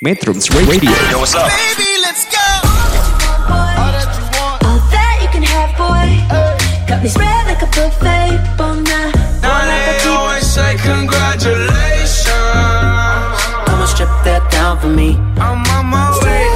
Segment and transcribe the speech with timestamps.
[0.00, 1.44] Metrums Radio Yo, what's up?
[1.52, 2.40] Baby, let's go.
[3.52, 6.08] All that you can have, boy.
[6.88, 8.40] Got me spread like a buffet.
[8.56, 9.12] Bon night,
[9.44, 12.32] Now they always say congratulations.
[13.68, 15.20] Come and strip that down for me.
[15.36, 16.48] I'm on my way.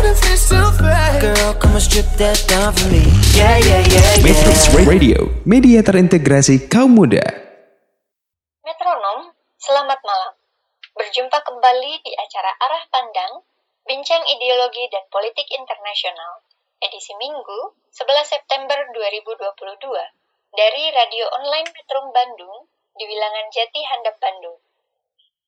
[1.21, 3.05] Girl, come and strip that down for me.
[3.37, 4.25] Yeah, yeah, yeah, yeah.
[4.25, 7.21] Metrums Radio Media terintegrasi kaum muda
[8.65, 10.44] Metronom, selamat malam.
[10.95, 13.43] Berjumpa kembali di acara Arah Pandang,
[13.83, 16.47] Bincang Ideologi dan Politik Internasional,
[16.79, 19.91] edisi Minggu, 11 September 2022,
[20.55, 24.55] dari Radio Online Metrum Bandung, di Wilangan Jati Handap Bandung.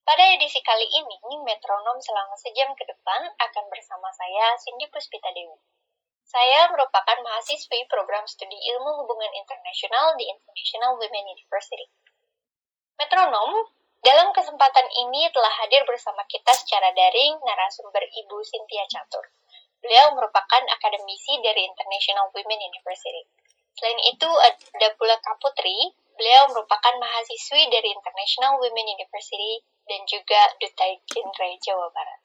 [0.03, 1.15] Pada edisi kali ini,
[1.47, 5.63] Metronom selama sejam ke depan akan bersama saya, Cindy Puspita Dewi.
[6.27, 11.87] Saya merupakan mahasiswi program studi ilmu hubungan internasional di International Women University.
[12.99, 13.71] Metronom,
[14.05, 19.25] dalam kesempatan ini telah hadir bersama kita secara daring narasumber Ibu Cynthia Catur.
[19.81, 23.23] Beliau merupakan akademisi dari International Women University.
[23.77, 30.41] Selain itu, ada pula Kak Putri, beliau merupakan mahasiswi dari International Women University dan juga
[30.57, 32.21] Duta Genre Jawa Barat.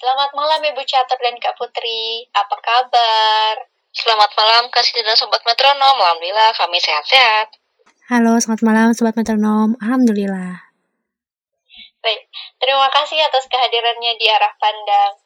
[0.00, 3.54] Selamat malam Ibu Catur dan Kak Putri, apa kabar?
[3.92, 5.96] Selamat malam, kasih dan sobat metronom.
[5.98, 7.58] Alhamdulillah, kami sehat-sehat.
[8.08, 9.76] Halo, selamat malam Sobat Metronom.
[9.84, 10.67] Alhamdulillah.
[12.08, 12.24] Baik,
[12.56, 15.20] terima kasih atas kehadirannya di arah pandang.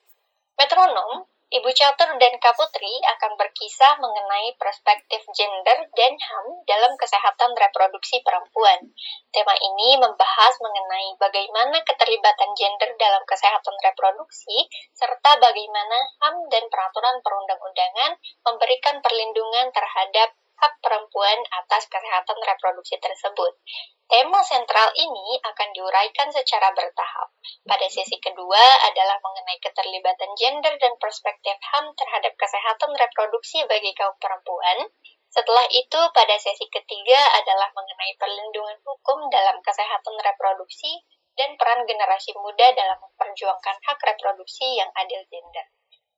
[0.59, 7.55] Metronom, Ibu Catur dan Kak Putri akan berkisah mengenai perspektif gender dan HAM dalam kesehatan
[7.55, 8.83] reproduksi perempuan.
[9.31, 17.23] Tema ini membahas mengenai bagaimana keterlibatan gender dalam kesehatan reproduksi, serta bagaimana HAM dan peraturan
[17.23, 23.59] perundang-undangan memberikan perlindungan terhadap hak perempuan atas kesehatan reproduksi tersebut.
[24.07, 27.35] Tema sentral ini akan diuraikan secara bertahap.
[27.67, 34.15] Pada sesi kedua adalah mengenai keterlibatan gender dan perspektif HAM terhadap kesehatan reproduksi bagi kaum
[34.23, 34.87] perempuan.
[35.33, 41.03] Setelah itu, pada sesi ketiga adalah mengenai perlindungan hukum dalam kesehatan reproduksi
[41.35, 45.67] dan peran generasi muda dalam memperjuangkan hak reproduksi yang adil gender.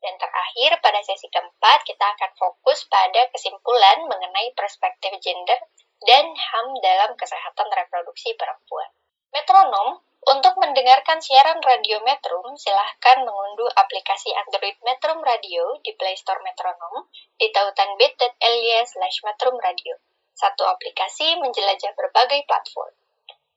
[0.04, 5.56] Dan terakhir, pada sesi keempat, kita akan fokus pada kesimpulan mengenai perspektif gender
[6.04, 8.92] dan HAM dalam kesehatan reproduksi perempuan.
[9.32, 16.40] Metronom, untuk mendengarkan siaran radio Metrum, silahkan mengunduh aplikasi Android Metrum Radio di Play Store
[16.44, 17.08] Metronom
[17.40, 19.96] di tautan bit.ly slash Metrum Radio.
[20.36, 22.92] Satu aplikasi menjelajah berbagai platform.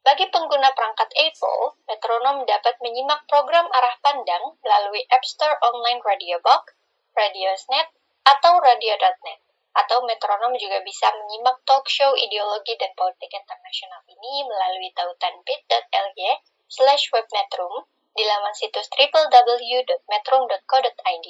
[0.08, 6.40] Bagi pengguna perangkat Apple, Metronom dapat menyimak program arah pandang melalui App Store Online Radio
[6.40, 6.72] Box,
[7.12, 7.92] Radiosnet,
[8.24, 9.44] atau Radio.net.
[9.76, 16.40] Atau Metronom juga bisa menyimak talk show ideologi dan politik internasional ini melalui tautan bit.ly
[16.72, 17.84] slash webmetrum
[18.16, 21.28] di laman situs www.metrum.co.id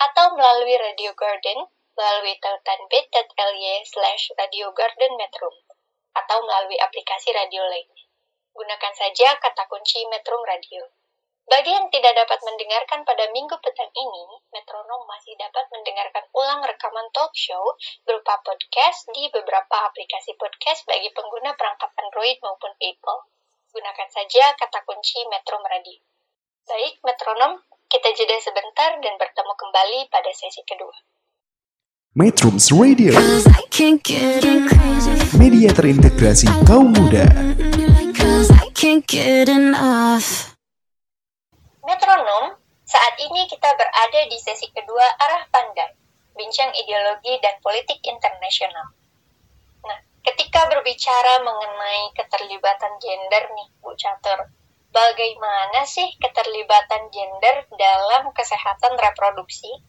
[0.00, 5.52] atau melalui Radio Garden melalui tautan bit.ly slash Radio Garden Metrum
[6.16, 8.03] atau melalui aplikasi radio lainnya
[8.54, 10.86] gunakan saja kata kunci Metrum Radio.
[11.44, 17.04] Bagi yang tidak dapat mendengarkan pada minggu petang ini, Metronom masih dapat mendengarkan ulang rekaman
[17.12, 17.60] talk show
[18.08, 23.20] berupa podcast di beberapa aplikasi podcast bagi pengguna perangkat Android maupun Apple.
[23.76, 26.00] Gunakan saja kata kunci Metrum Radio.
[26.64, 27.60] Baik, Metronom,
[27.92, 30.96] kita jeda sebentar dan bertemu kembali pada sesi kedua.
[32.16, 33.12] Metrums Radio.
[35.36, 37.26] Media terintegrasi kaum muda
[38.84, 40.52] can't get enough.
[41.88, 42.52] Metronom,
[42.84, 45.96] saat ini kita berada di sesi kedua arah pandang,
[46.36, 48.92] bincang ideologi dan politik internasional.
[49.88, 54.52] Nah, ketika berbicara mengenai keterlibatan gender nih, Bu Catur,
[54.92, 59.80] bagaimana sih keterlibatan gender dalam kesehatan reproduksi?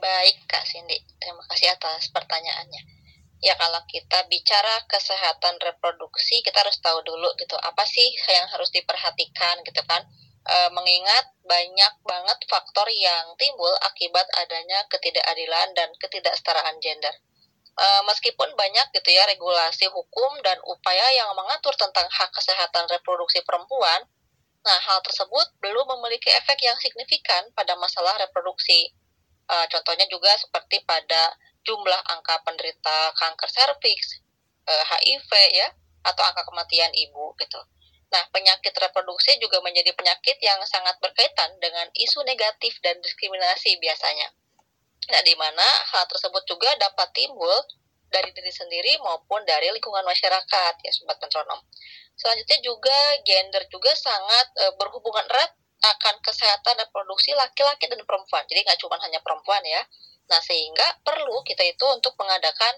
[0.00, 0.96] Baik, Kak Cindy.
[1.20, 2.97] Terima kasih atas pertanyaannya.
[3.38, 8.66] Ya, kalau kita bicara kesehatan reproduksi, kita harus tahu dulu gitu, apa sih yang harus
[8.74, 10.02] diperhatikan gitu kan.
[10.42, 17.14] E, mengingat banyak banget faktor yang timbul akibat adanya ketidakadilan dan ketidaksetaraan gender.
[17.78, 23.38] E, meskipun banyak gitu ya regulasi hukum dan upaya yang mengatur tentang hak kesehatan reproduksi
[23.46, 24.02] perempuan,
[24.66, 28.90] nah hal tersebut belum memiliki efek yang signifikan pada masalah reproduksi.
[29.48, 31.32] Uh, contohnya juga seperti pada
[31.68, 34.24] jumlah angka penderita kanker serviks,
[34.64, 35.68] uh, HIV ya,
[36.08, 37.60] atau angka kematian ibu gitu.
[38.08, 44.32] Nah, penyakit reproduksi juga menjadi penyakit yang sangat berkaitan dengan isu negatif dan diskriminasi biasanya.
[45.12, 47.52] Nah, di mana hal tersebut juga dapat timbul
[48.08, 51.60] dari diri sendiri maupun dari lingkungan masyarakat ya sobat metronom.
[52.16, 58.42] Selanjutnya juga gender juga sangat e, berhubungan erat akan kesehatan reproduksi laki-laki dan perempuan.
[58.48, 59.84] Jadi nggak cuma hanya perempuan ya.
[60.28, 62.74] Nah sehingga perlu kita itu untuk mengadakan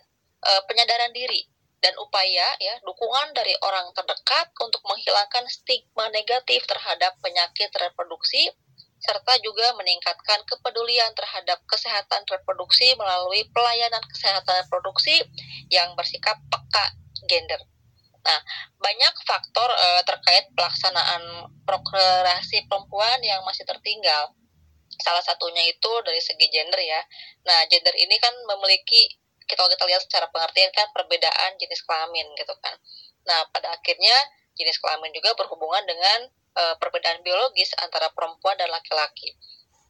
[0.46, 1.46] uh, penyadaran diri
[1.80, 8.52] dan upaya ya dukungan dari orang terdekat untuk menghilangkan stigma negatif terhadap penyakit reproduksi
[9.00, 15.24] serta juga meningkatkan kepedulian terhadap kesehatan reproduksi melalui pelayanan kesehatan reproduksi
[15.72, 16.84] yang bersikap peka
[17.24, 17.64] gender.
[18.20, 18.40] Nah,
[18.76, 24.36] banyak faktor uh, terkait pelaksanaan prokreasi perempuan yang masih tertinggal.
[25.00, 27.00] Salah satunya itu dari segi gender ya.
[27.48, 29.16] Nah, gender ini kan memiliki
[29.48, 32.78] kita kita lihat secara pengertian kan perbedaan jenis kelamin gitu kan.
[33.26, 34.14] Nah, pada akhirnya
[34.54, 39.34] jenis kelamin juga berhubungan dengan uh, perbedaan biologis antara perempuan dan laki-laki.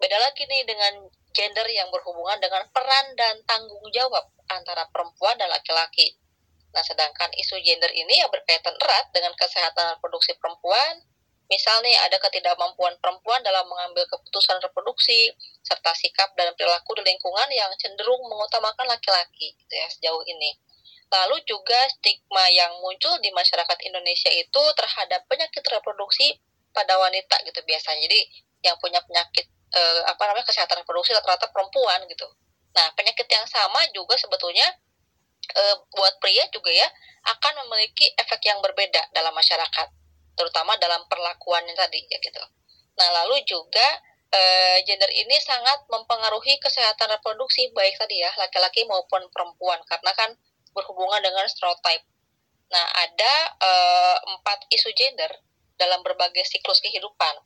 [0.01, 1.05] Beda lagi nih dengan
[1.37, 6.17] gender yang berhubungan dengan peran dan tanggung jawab antara perempuan dan laki-laki.
[6.71, 11.03] Nah, sedangkan isu gender ini yang berkaitan erat dengan kesehatan reproduksi perempuan,
[11.51, 15.35] misalnya ada ketidakmampuan perempuan dalam mengambil keputusan reproduksi,
[15.67, 20.55] serta sikap dan perilaku di lingkungan yang cenderung mengutamakan laki-laki gitu ya sejauh ini.
[21.11, 26.39] Lalu juga stigma yang muncul di masyarakat Indonesia itu terhadap penyakit reproduksi
[26.71, 28.07] pada wanita gitu biasanya.
[28.07, 28.21] Jadi
[28.63, 32.31] yang punya penyakit eh, apa namanya kesehatan reproduksi rata-rata perempuan gitu.
[32.79, 34.71] Nah penyakit yang sama juga sebetulnya
[35.51, 36.87] eh, buat pria juga ya
[37.27, 39.89] akan memiliki efek yang berbeda dalam masyarakat,
[40.41, 42.41] terutama dalam perlakuannya tadi ya gitu.
[42.97, 43.85] Nah lalu juga
[44.33, 50.33] eh, gender ini sangat mempengaruhi kesehatan reproduksi baik tadi ya laki-laki maupun perempuan karena kan
[50.73, 52.09] berhubungan dengan stereotype.
[52.73, 55.29] Nah ada eh, empat isu gender
[55.77, 57.37] dalam berbagai siklus kehidupan.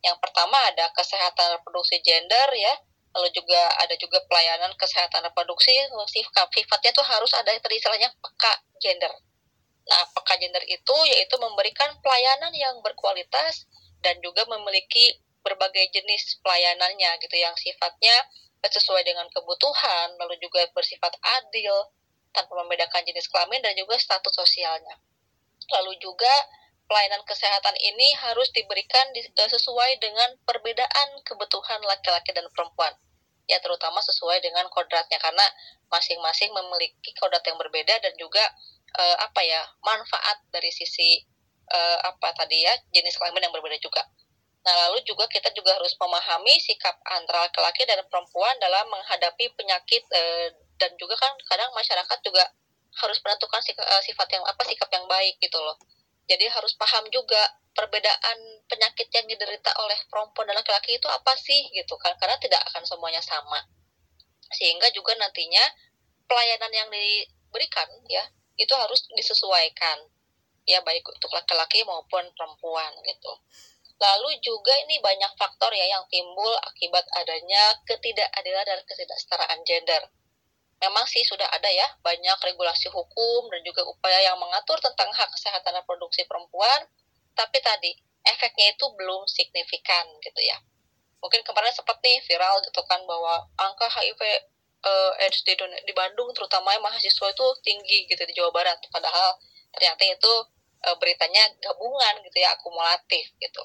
[0.00, 2.74] Yang pertama ada kesehatan reproduksi gender ya,
[3.18, 5.74] lalu juga ada juga pelayanan kesehatan reproduksi,
[6.06, 9.10] sifatnya tuh harus ada istilahnya peka gender.
[9.88, 13.64] Nah, peka gender itu yaitu memberikan pelayanan yang berkualitas
[14.04, 18.12] dan juga memiliki berbagai jenis pelayanannya gitu yang sifatnya
[18.60, 21.72] sesuai dengan kebutuhan, lalu juga bersifat adil
[22.34, 24.98] tanpa membedakan jenis kelamin dan juga status sosialnya.
[25.72, 26.30] Lalu juga
[26.88, 32.92] pelayanan kesehatan ini harus diberikan eh, sesuai dengan perbedaan kebutuhan laki-laki dan perempuan.
[33.48, 35.44] Ya, terutama sesuai dengan kodratnya karena
[35.88, 38.44] masing-masing memiliki kodrat yang berbeda dan juga
[38.96, 41.20] uh, apa ya, manfaat dari sisi
[41.68, 44.04] uh, apa tadi ya, jenis kelamin yang berbeda juga.
[44.64, 50.04] Nah, lalu juga kita juga harus memahami sikap antara laki-laki dan perempuan dalam menghadapi penyakit
[50.12, 50.48] uh,
[50.78, 52.44] dan juga kan kadang masyarakat juga
[52.98, 53.62] harus menentukan
[54.02, 55.76] sifat yang apa sikap yang baik gitu loh.
[56.28, 57.40] Jadi harus paham juga
[57.72, 58.38] perbedaan
[58.68, 62.12] penyakit yang diderita oleh perempuan dan laki-laki itu apa sih gitu kan.
[62.20, 63.64] Karena tidak akan semuanya sama.
[64.52, 65.62] Sehingga juga nantinya
[66.28, 68.24] pelayanan yang diberikan ya
[68.58, 70.04] itu harus disesuaikan.
[70.68, 73.32] Ya baik untuk laki-laki maupun perempuan gitu.
[73.98, 80.02] Lalu juga ini banyak faktor ya yang timbul akibat adanya ketidakadilan dan ketidaksetaraan gender.
[80.78, 85.26] Memang sih sudah ada ya banyak regulasi hukum dan juga upaya yang mengatur tentang hak
[85.34, 86.86] kesehatan reproduksi perempuan,
[87.34, 87.90] tapi tadi
[88.22, 90.62] efeknya itu belum signifikan gitu ya.
[91.18, 94.22] Mungkin kemarin nih viral gitu kan bahwa angka HIV
[94.84, 99.38] uh, eh, di, di Bandung terutama mahasiswa itu tinggi gitu di Jawa Barat, padahal
[99.74, 100.32] ternyata itu
[100.86, 103.62] uh, beritanya gabungan gitu ya akumulatif gitu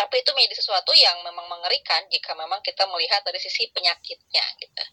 [0.00, 4.84] tapi itu menjadi sesuatu yang memang mengerikan jika memang kita melihat dari sisi penyakitnya gitu.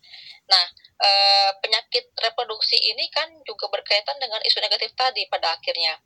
[0.51, 0.65] Nah,
[0.99, 1.09] e,
[1.61, 6.01] penyakit reproduksi ini kan juga berkaitan dengan isu negatif tadi pada akhirnya.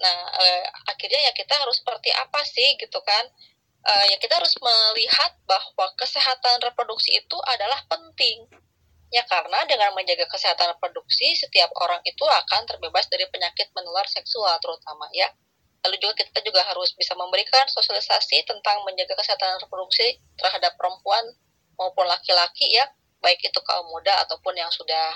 [0.00, 0.44] Nah, e,
[0.90, 3.24] akhirnya ya kita harus seperti apa sih gitu kan?
[3.84, 8.48] E, ya kita harus melihat bahwa kesehatan reproduksi itu adalah penting.
[9.12, 14.56] Ya karena dengan menjaga kesehatan reproduksi, setiap orang itu akan terbebas dari penyakit menular seksual
[14.56, 15.28] terutama ya.
[15.84, 21.36] Lalu juga kita juga harus bisa memberikan sosialisasi tentang menjaga kesehatan reproduksi terhadap perempuan
[21.76, 22.88] maupun laki-laki ya,
[23.20, 25.12] baik itu kaum muda ataupun yang sudah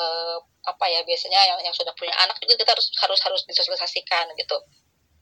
[0.00, 4.32] eh, apa ya biasanya yang yang sudah punya anak juga kita harus harus harus disosialisasikan
[4.40, 4.56] gitu.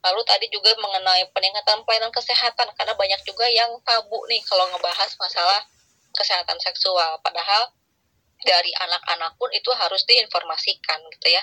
[0.04, 5.10] Lalu tadi juga mengenai peningkatan pelayanan kesehatan karena banyak juga yang tabu nih kalau ngebahas
[5.16, 5.64] masalah
[6.12, 7.16] kesehatan seksual.
[7.24, 7.72] Padahal
[8.44, 11.42] dari anak-anak pun itu harus diinformasikan gitu ya.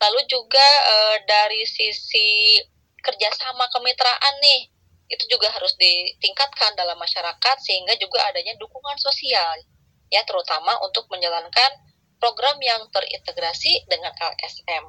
[0.00, 0.96] Lalu juga e,
[1.28, 2.56] dari sisi
[3.00, 4.72] kerjasama kemitraan nih,
[5.12, 9.60] itu juga harus ditingkatkan dalam masyarakat sehingga juga adanya dukungan sosial,
[10.08, 11.70] ya terutama untuk menjalankan
[12.20, 14.84] program yang terintegrasi dengan LSM.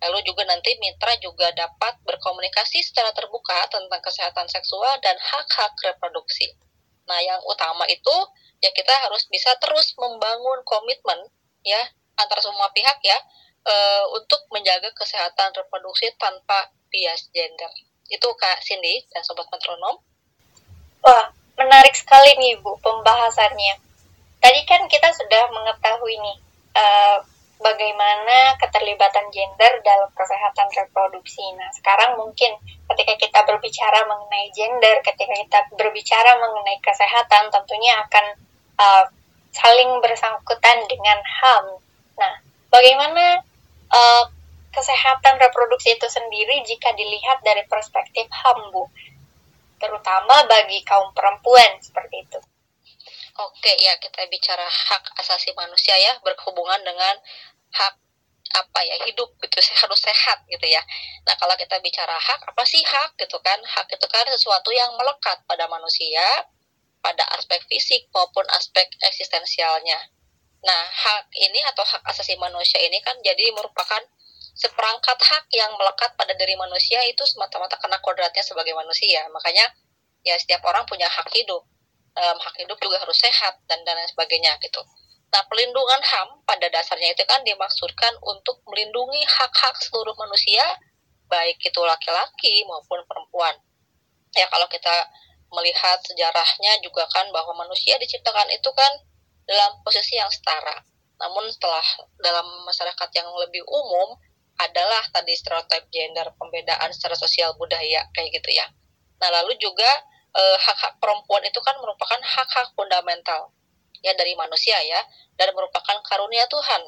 [0.00, 6.56] Lalu juga nanti mitra juga dapat berkomunikasi secara terbuka tentang kesehatan seksual dan hak-hak reproduksi.
[7.04, 8.16] Nah, yang utama itu
[8.60, 11.32] ya kita harus bisa terus membangun komitmen
[11.64, 11.80] ya
[12.20, 13.18] antar semua pihak ya
[13.64, 17.72] uh, untuk menjaga kesehatan reproduksi tanpa bias gender.
[18.12, 20.04] Itu Kak Cindy dan Sobat Metronom.
[21.00, 23.80] Wah, menarik sekali nih Bu pembahasannya.
[24.40, 26.36] Tadi kan kita sudah mengetahui nih
[26.76, 27.18] uh,
[27.60, 31.44] bagaimana keterlibatan gender dalam kesehatan reproduksi.
[31.56, 32.56] Nah, sekarang mungkin
[32.92, 38.49] ketika kita berbicara mengenai gender, ketika kita berbicara mengenai kesehatan, tentunya akan
[38.80, 39.04] uh,
[39.52, 41.64] saling bersangkutan dengan HAM.
[42.16, 42.34] Nah,
[42.72, 43.44] bagaimana
[43.92, 44.24] uh,
[44.72, 48.88] kesehatan reproduksi itu sendiri jika dilihat dari perspektif HAM, Bu?
[49.76, 52.40] Terutama bagi kaum perempuan seperti itu.
[53.40, 57.16] Oke ya kita bicara hak asasi manusia ya berhubungan dengan
[57.72, 57.96] hak
[58.50, 60.82] apa ya hidup gitu harus sehat gitu ya.
[61.24, 63.56] Nah kalau kita bicara hak apa sih hak gitu kan?
[63.64, 66.44] Hak itu kan sesuatu yang melekat pada manusia
[67.00, 69.98] pada aspek fisik maupun aspek eksistensialnya.
[70.64, 74.00] Nah hak ini atau hak asasi manusia ini kan jadi merupakan
[74.52, 79.24] seperangkat hak yang melekat pada diri manusia itu semata-mata karena kodratnya sebagai manusia.
[79.32, 79.72] Makanya
[80.20, 81.64] ya setiap orang punya hak hidup.
[82.12, 84.82] Dalam hak hidup juga harus sehat dan dan lain sebagainya gitu.
[85.30, 90.74] Nah, pelindungan HAM pada dasarnya itu kan dimaksudkan untuk melindungi hak-hak seluruh manusia,
[91.30, 93.54] baik itu laki-laki maupun perempuan.
[94.34, 95.06] Ya, kalau kita
[95.50, 98.92] melihat sejarahnya juga kan bahwa manusia diciptakan itu kan
[99.46, 100.78] dalam posisi yang setara.
[101.20, 101.82] Namun setelah
[102.22, 104.16] dalam masyarakat yang lebih umum
[104.60, 108.66] adalah tadi stereotip gender, pembedaan secara sosial budaya kayak gitu ya.
[109.20, 109.88] Nah, lalu juga
[110.36, 113.50] eh, hak-hak perempuan itu kan merupakan hak-hak fundamental
[114.00, 115.00] ya dari manusia ya
[115.36, 116.82] dan merupakan karunia Tuhan.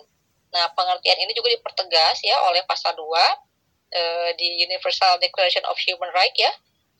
[0.52, 3.02] Nah, pengertian ini juga dipertegas ya oleh pasal 2
[3.92, 6.52] eh, di Universal Declaration of Human Rights ya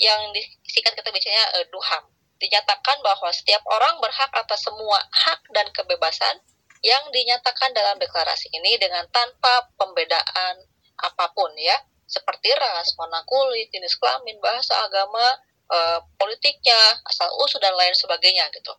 [0.03, 2.11] yang disingkat kita bacanya eh, DUHAM.
[2.43, 6.43] Dinyatakan bahwa setiap orang berhak atas semua hak dan kebebasan
[6.83, 10.67] yang dinyatakan dalam deklarasi ini dengan tanpa pembedaan
[10.99, 11.79] apa pun ya,
[12.11, 15.39] seperti ras, warna kulit, jenis kelamin, bahasa, agama,
[15.71, 18.75] eh, politiknya, asal usul dan lain sebagainya gitu.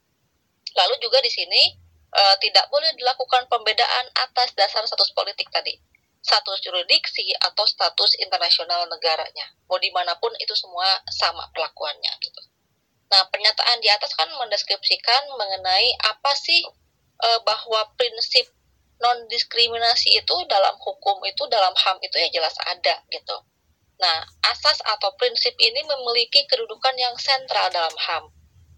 [0.75, 5.77] Lalu juga di sini uh, tidak boleh dilakukan pembedaan atas dasar status politik tadi,
[6.23, 9.51] status jurisdiksi atau status internasional negaranya.
[9.67, 12.41] Mau di mana pun itu semua sama perlakuannya gitu.
[13.11, 16.63] Nah pernyataan di atas kan mendeskripsikan mengenai apa sih
[17.19, 18.47] uh, bahwa prinsip
[19.03, 23.35] non diskriminasi itu dalam hukum itu dalam HAM itu ya jelas ada gitu.
[23.99, 28.31] Nah, asas atau prinsip ini memiliki kedudukan yang sentral dalam HAM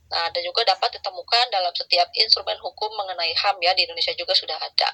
[0.06, 4.38] Nah, dan juga dapat ditemukan dalam setiap instrumen hukum mengenai HAM ya di Indonesia juga
[4.38, 4.90] sudah ada.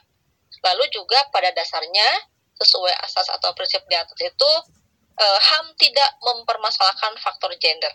[0.64, 2.31] Lalu juga pada dasarnya
[2.62, 4.52] sesuai asas atau prinsip di atas itu
[5.18, 7.92] eh, HAM tidak mempermasalahkan faktor gender.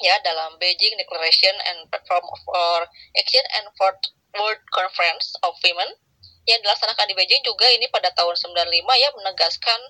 [0.00, 2.88] Ya, dalam Beijing Declaration and Platform for
[3.20, 4.00] Action and Fourth
[4.32, 5.92] World Conference of Women
[6.48, 8.64] yang dilaksanakan di Beijing juga ini pada tahun 95
[8.96, 9.80] ya menegaskan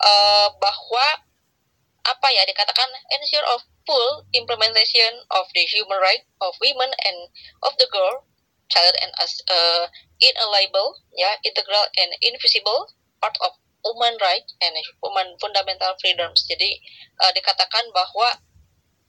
[0.00, 1.06] uh, bahwa
[2.08, 2.88] apa ya dikatakan
[3.20, 7.18] ensure of full implementation of the human right of women and
[7.68, 8.24] of the girl
[8.72, 9.84] child and as uh,
[10.20, 12.88] inalienable ya integral and invisible
[13.18, 16.70] part of human right and human fundamental freedoms jadi
[17.22, 18.28] uh, dikatakan bahwa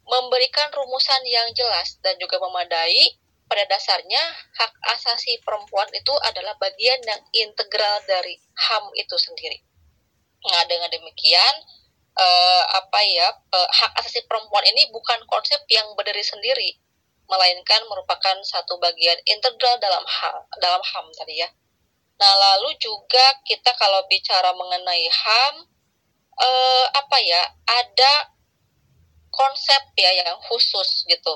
[0.09, 4.21] memberikan rumusan yang jelas dan juga memadai pada dasarnya
[4.57, 9.57] hak asasi perempuan itu adalah bagian yang integral dari HAM itu sendiri.
[10.45, 11.55] Nah, dengan demikian
[12.13, 16.77] uh, apa ya uh, hak asasi perempuan ini bukan konsep yang berdiri sendiri
[17.29, 21.49] melainkan merupakan satu bagian integral dalam hal dalam HAM tadi ya.
[22.19, 25.55] Nah lalu juga kita kalau bicara mengenai HAM
[26.35, 28.13] uh, apa ya ada
[29.31, 31.33] konsep ya yang khusus gitu.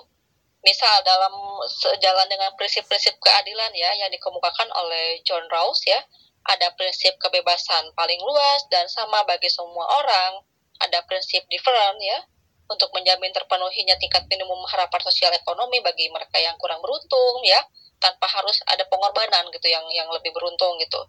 [0.64, 1.32] Misal dalam
[1.68, 6.00] sejalan dengan prinsip-prinsip keadilan ya yang dikemukakan oleh John Rawls ya,
[6.48, 10.40] ada prinsip kebebasan paling luas dan sama bagi semua orang,
[10.80, 12.24] ada prinsip different ya
[12.72, 17.60] untuk menjamin terpenuhinya tingkat minimum harapan sosial ekonomi bagi mereka yang kurang beruntung ya
[18.04, 21.00] tanpa harus ada pengorbanan gitu yang yang lebih beruntung gitu.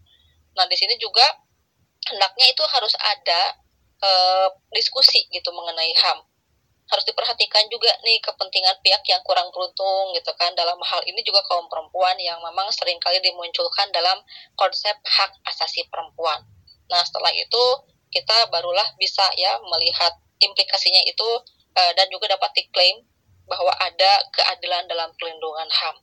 [0.55, 1.27] Nah di sini juga
[2.07, 3.59] hendaknya itu harus ada
[3.99, 4.11] e,
[4.71, 6.23] diskusi gitu mengenai HAM.
[6.85, 11.43] Harus diperhatikan juga nih kepentingan pihak yang kurang beruntung gitu kan dalam hal ini juga
[11.51, 14.23] kaum perempuan yang memang sering kali dimunculkan dalam
[14.55, 16.47] konsep hak asasi perempuan.
[16.93, 17.65] Nah setelah itu
[18.15, 21.29] kita barulah bisa ya melihat implikasinya itu
[21.75, 23.03] uh, dan juga dapat diklaim
[23.49, 25.97] bahwa ada keadilan dalam pelindungan HAM.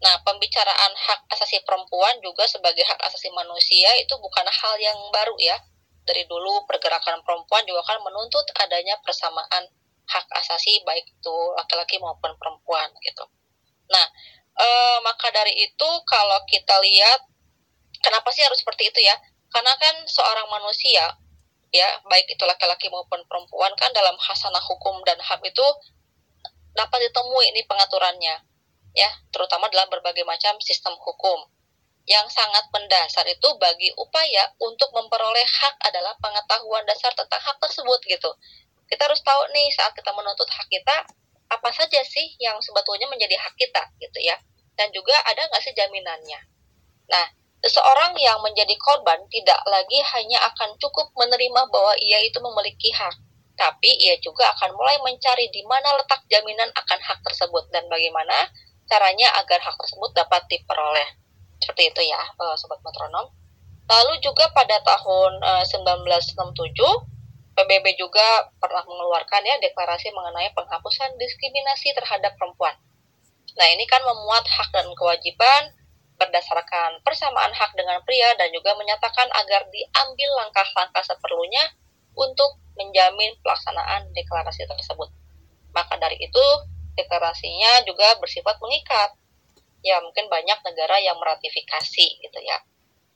[0.00, 5.36] Nah, pembicaraan hak asasi perempuan juga sebagai hak asasi manusia itu bukan hal yang baru
[5.36, 5.60] ya.
[6.08, 9.68] Dari dulu pergerakan perempuan juga kan menuntut adanya persamaan
[10.08, 13.28] hak asasi baik itu laki-laki maupun perempuan gitu.
[13.92, 14.06] Nah,
[14.56, 14.66] e,
[15.04, 17.20] maka dari itu kalau kita lihat
[18.00, 19.14] kenapa sih harus seperti itu ya?
[19.52, 21.20] Karena kan seorang manusia
[21.70, 25.66] ya baik itu laki-laki maupun perempuan kan dalam hasanah hukum dan ham itu
[26.74, 28.49] dapat ditemui ini pengaturannya
[28.94, 31.46] ya terutama dalam berbagai macam sistem hukum.
[32.08, 38.00] Yang sangat mendasar itu bagi upaya untuk memperoleh hak adalah pengetahuan dasar tentang hak tersebut
[38.08, 38.30] gitu.
[38.90, 41.06] Kita harus tahu nih saat kita menuntut hak kita
[41.50, 44.34] apa saja sih yang sebetulnya menjadi hak kita gitu ya.
[44.74, 46.40] Dan juga ada nggak sih jaminannya?
[47.12, 47.26] Nah
[47.60, 53.30] seseorang yang menjadi korban tidak lagi hanya akan cukup menerima bahwa ia itu memiliki hak
[53.60, 58.48] tapi ia juga akan mulai mencari di mana letak jaminan akan hak tersebut dan bagaimana
[58.90, 61.08] caranya agar hak tersebut dapat diperoleh.
[61.62, 63.30] Seperti itu ya, eh, Sobat Metronom.
[63.86, 66.98] Lalu juga pada tahun 1967, eh,
[67.54, 72.74] PBB juga pernah mengeluarkan ya deklarasi mengenai penghapusan diskriminasi terhadap perempuan.
[73.58, 75.74] Nah, ini kan memuat hak dan kewajiban
[76.20, 81.64] berdasarkan persamaan hak dengan pria dan juga menyatakan agar diambil langkah-langkah seperlunya
[82.14, 85.08] untuk menjamin pelaksanaan deklarasi tersebut.
[85.72, 86.46] Maka dari itu,
[87.00, 89.16] deklarasinya juga bersifat mengikat.
[89.80, 92.60] Ya, mungkin banyak negara yang meratifikasi gitu ya.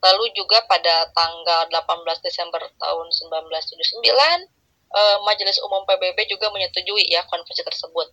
[0.00, 4.48] Lalu juga pada tanggal 18 Desember tahun 1979,
[4.92, 8.08] eh, Majelis Umum PBB juga menyetujui ya konvensi tersebut.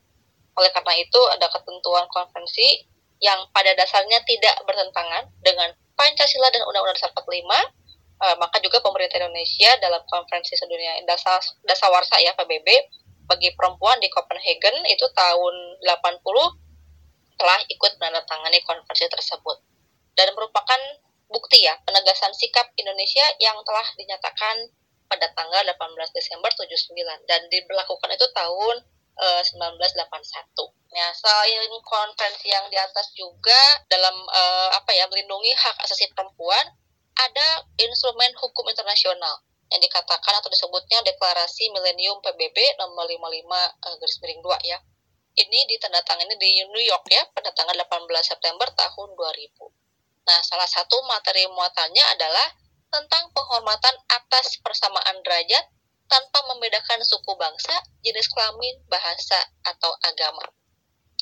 [0.60, 2.92] Oleh karena itu, ada ketentuan konvensi
[3.24, 7.82] yang pada dasarnya tidak bertentangan dengan Pancasila dan Undang-Undang Dasar 45
[8.22, 12.70] uh, maka juga pemerintah Indonesia dalam konferensi sedunia dasar dasawarsa ya PBB
[13.26, 16.22] bagi perempuan di Copenhagen itu tahun 80
[17.38, 19.58] telah ikut menandatangani konferensi tersebut.
[20.14, 20.82] Dan merupakan
[21.32, 24.70] bukti ya penegasan sikap Indonesia yang telah dinyatakan
[25.08, 25.76] pada tanggal 18
[26.16, 26.96] Desember 79
[27.28, 28.76] dan diberlakukan itu tahun
[29.20, 30.72] uh, 1981.
[30.92, 36.76] Nah, selain konferensi yang di atas juga dalam uh, apa ya melindungi hak asasi perempuan,
[37.16, 39.40] ada instrumen hukum internasional
[39.72, 44.78] yang dikatakan atau disebutnya Deklarasi Milenium PBB nomor 55 uh, garis miring 2 ya.
[45.32, 50.28] Ini ditandatangani di New York ya pada tanggal 18 September tahun 2000.
[50.28, 52.48] Nah, salah satu materi muatannya adalah
[52.92, 55.64] tentang penghormatan atas persamaan derajat
[56.12, 57.72] tanpa membedakan suku bangsa,
[58.04, 60.44] jenis kelamin, bahasa, atau agama.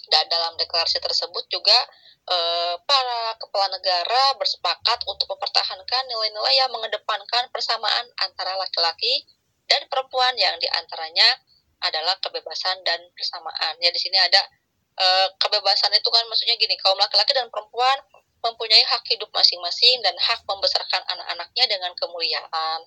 [0.09, 1.77] Dan dalam deklarasi tersebut juga
[2.29, 9.25] eh, para kepala negara bersepakat untuk mempertahankan nilai-nilai yang mengedepankan persamaan antara laki-laki
[9.69, 11.29] dan perempuan yang di antaranya
[11.85, 13.77] adalah kebebasan dan persamaan.
[13.79, 14.41] Ya di sini ada
[14.99, 17.97] eh, kebebasan itu kan maksudnya gini, kaum laki-laki dan perempuan
[18.39, 22.79] mempunyai hak hidup masing-masing dan hak membesarkan anak-anaknya dengan kemuliaan.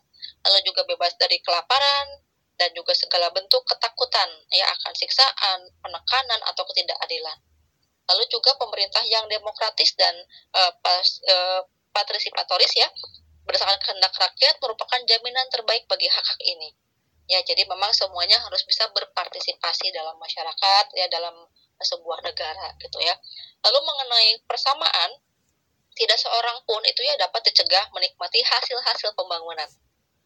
[0.49, 2.25] Lalu juga bebas dari kelaparan,
[2.62, 7.35] dan juga segala bentuk ketakutan ya akan siksaan, penekanan atau ketidakadilan.
[8.07, 10.14] Lalu juga pemerintah yang demokratis dan
[10.55, 12.87] uh, pas, uh, partisipatoris ya
[13.42, 16.70] berdasarkan kehendak rakyat merupakan jaminan terbaik bagi hak-hak ini.
[17.27, 21.35] Ya, jadi memang semuanya harus bisa berpartisipasi dalam masyarakat ya dalam
[21.83, 23.18] sebuah negara gitu ya.
[23.66, 25.11] Lalu mengenai persamaan,
[25.98, 29.66] tidak seorang pun itu ya dapat dicegah menikmati hasil-hasil pembangunan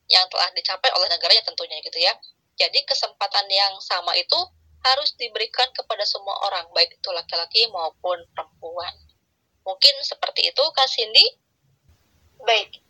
[0.07, 2.14] yang telah dicapai oleh negaranya tentunya gitu ya.
[2.57, 4.38] Jadi kesempatan yang sama itu
[4.87, 8.95] harus diberikan kepada semua orang, baik itu laki-laki maupun perempuan.
[9.66, 11.27] Mungkin seperti itu, Kak Cindy?
[12.47, 12.87] Baik.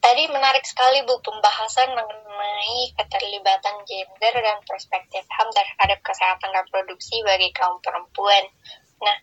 [0.00, 7.52] Tadi menarik sekali Bu pembahasan mengenai keterlibatan gender dan perspektif HAM terhadap kesehatan reproduksi bagi
[7.52, 8.48] kaum perempuan.
[9.00, 9.16] Nah,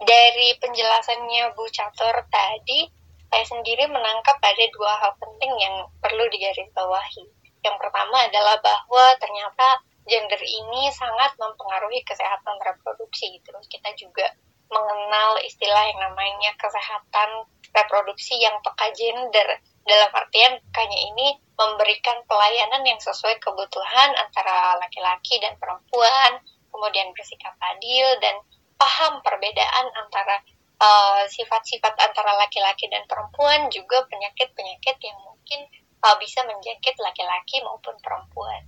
[0.00, 2.88] dari penjelasannya Bu Catur tadi,
[3.32, 7.24] saya sendiri menangkap ada dua hal penting yang perlu digarisbawahi.
[7.64, 13.56] Yang pertama adalah bahwa ternyata gender ini sangat mempengaruhi kesehatan reproduksi gitu.
[13.72, 14.28] Kita juga
[14.68, 19.48] mengenal istilah yang namanya kesehatan reproduksi yang peka gender.
[19.88, 26.36] Dalam artian pekanya ini memberikan pelayanan yang sesuai kebutuhan antara laki-laki dan perempuan,
[26.68, 28.44] kemudian bersikap adil dan
[28.76, 30.44] paham perbedaan antara
[30.82, 35.62] Eh, sifat-sifat uh, antara laki-laki dan perempuan juga penyakit-penyakit yang mungkin
[36.02, 38.66] uh, bisa menjangkit laki-laki maupun perempuan.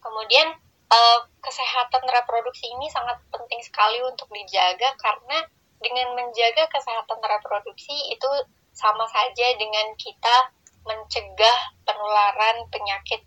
[0.00, 0.56] Kemudian
[0.88, 5.44] uh, kesehatan reproduksi ini sangat penting sekali untuk dijaga karena
[5.84, 8.30] dengan menjaga kesehatan reproduksi itu
[8.72, 10.48] sama saja dengan kita
[10.88, 13.20] mencegah penularan penyakit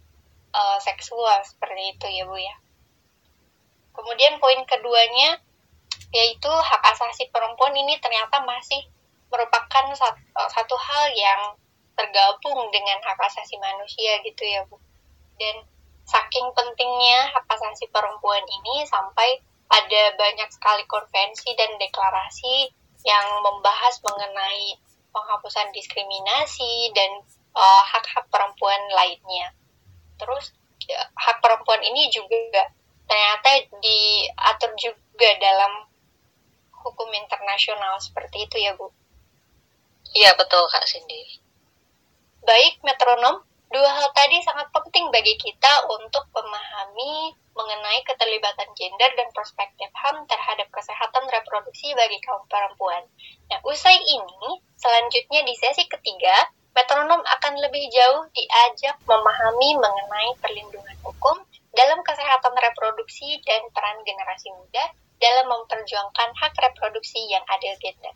[0.58, 2.56] uh, seksual seperti itu ya Bu ya.
[3.94, 5.38] Kemudian poin keduanya
[6.10, 8.82] yaitu hak asasi perempuan ini ternyata masih
[9.30, 11.42] merupakan satu, eh, satu hal yang
[11.94, 14.80] tergabung dengan hak asasi manusia gitu ya Bu.
[15.38, 15.64] Dan
[16.10, 19.38] saking pentingnya hak asasi perempuan ini sampai
[19.70, 22.74] ada banyak sekali konvensi dan deklarasi
[23.06, 24.82] yang membahas mengenai
[25.14, 27.22] penghapusan diskriminasi dan
[27.54, 29.54] eh, hak-hak uh, perempuan lainnya.
[30.18, 30.58] Terus
[30.90, 32.66] ya, hak perempuan ini juga
[33.10, 33.50] ternyata
[33.82, 35.89] diatur juga dalam
[36.90, 38.90] hukum internasional seperti itu ya Bu.
[40.18, 41.38] Iya betul Kak Cindy.
[42.42, 49.30] Baik metronom, dua hal tadi sangat penting bagi kita untuk memahami mengenai keterlibatan gender dan
[49.36, 53.04] perspektif HAM terhadap kesehatan reproduksi bagi kaum perempuan.
[53.52, 60.98] Nah, usai ini, selanjutnya di sesi ketiga, metronom akan lebih jauh diajak memahami mengenai perlindungan
[61.04, 61.44] hukum
[61.76, 68.16] dalam kesehatan reproduksi dan peran generasi muda dalam memperjuangkan hak reproduksi yang adil gender.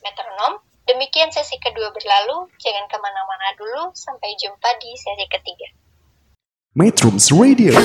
[0.00, 5.68] Metronom, demikian sesi kedua berlalu, jangan ke mana-mana dulu, sampai jumpa di sesi ketiga.
[6.72, 7.76] Metrums Radio,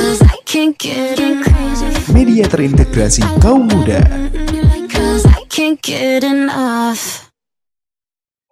[2.15, 3.99] media terintegrasi kaum muda.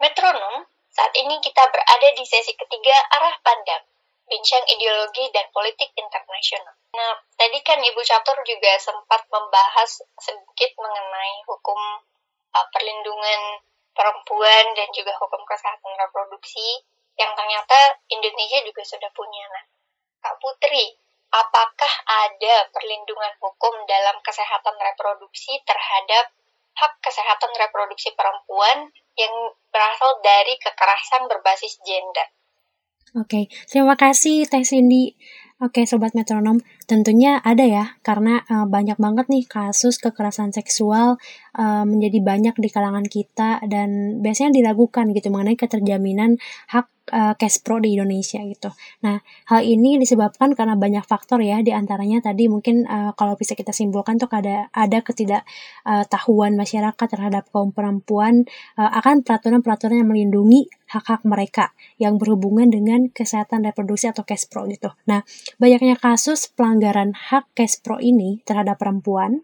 [0.04, 0.56] Metronom,
[0.92, 3.88] saat ini kita berada di sesi ketiga arah pandang,
[4.28, 6.76] bincang ideologi dan politik internasional.
[6.92, 11.76] Nah, tadi kan Ibu Catur juga sempat membahas sedikit mengenai hukum
[12.56, 13.60] uh, perlindungan
[13.92, 16.88] perempuan dan juga hukum kesehatan reproduksi
[17.20, 19.44] yang ternyata Indonesia juga sudah punya.
[19.52, 19.64] Nah,
[20.24, 20.96] Kak Putri,
[21.36, 26.32] apakah ada perlindungan hukum dalam kesehatan reproduksi terhadap
[26.74, 28.88] hak kesehatan reproduksi perempuan
[29.20, 29.36] yang
[29.68, 32.32] berasal dari kekerasan berbasis gender?
[33.20, 35.14] Oke, terima kasih Teh Cindy.
[35.64, 36.60] Oke, Sobat Metronom,
[36.92, 41.16] tentunya ada ya, karena uh, banyak banget nih kasus kekerasan seksual
[41.56, 46.36] uh, menjadi banyak di kalangan kita dan biasanya diragukan gitu mengenai keterjaminan
[46.68, 48.76] hak uh, cash pro di Indonesia gitu.
[49.08, 53.56] Nah, hal ini disebabkan karena banyak faktor ya, di antaranya tadi mungkin uh, kalau bisa
[53.56, 58.44] kita simpulkan tuh ada ada ketidaktahuan masyarakat terhadap kaum perempuan
[58.76, 64.70] uh, akan peraturan-peraturan yang melindungi hak-hak mereka yang berhubungan dengan kesehatan reproduksi atau cash pro
[64.70, 64.94] gitu.
[65.10, 65.26] Nah,
[65.58, 69.42] banyaknya kasus pelanggaran hak cash pro ini terhadap perempuan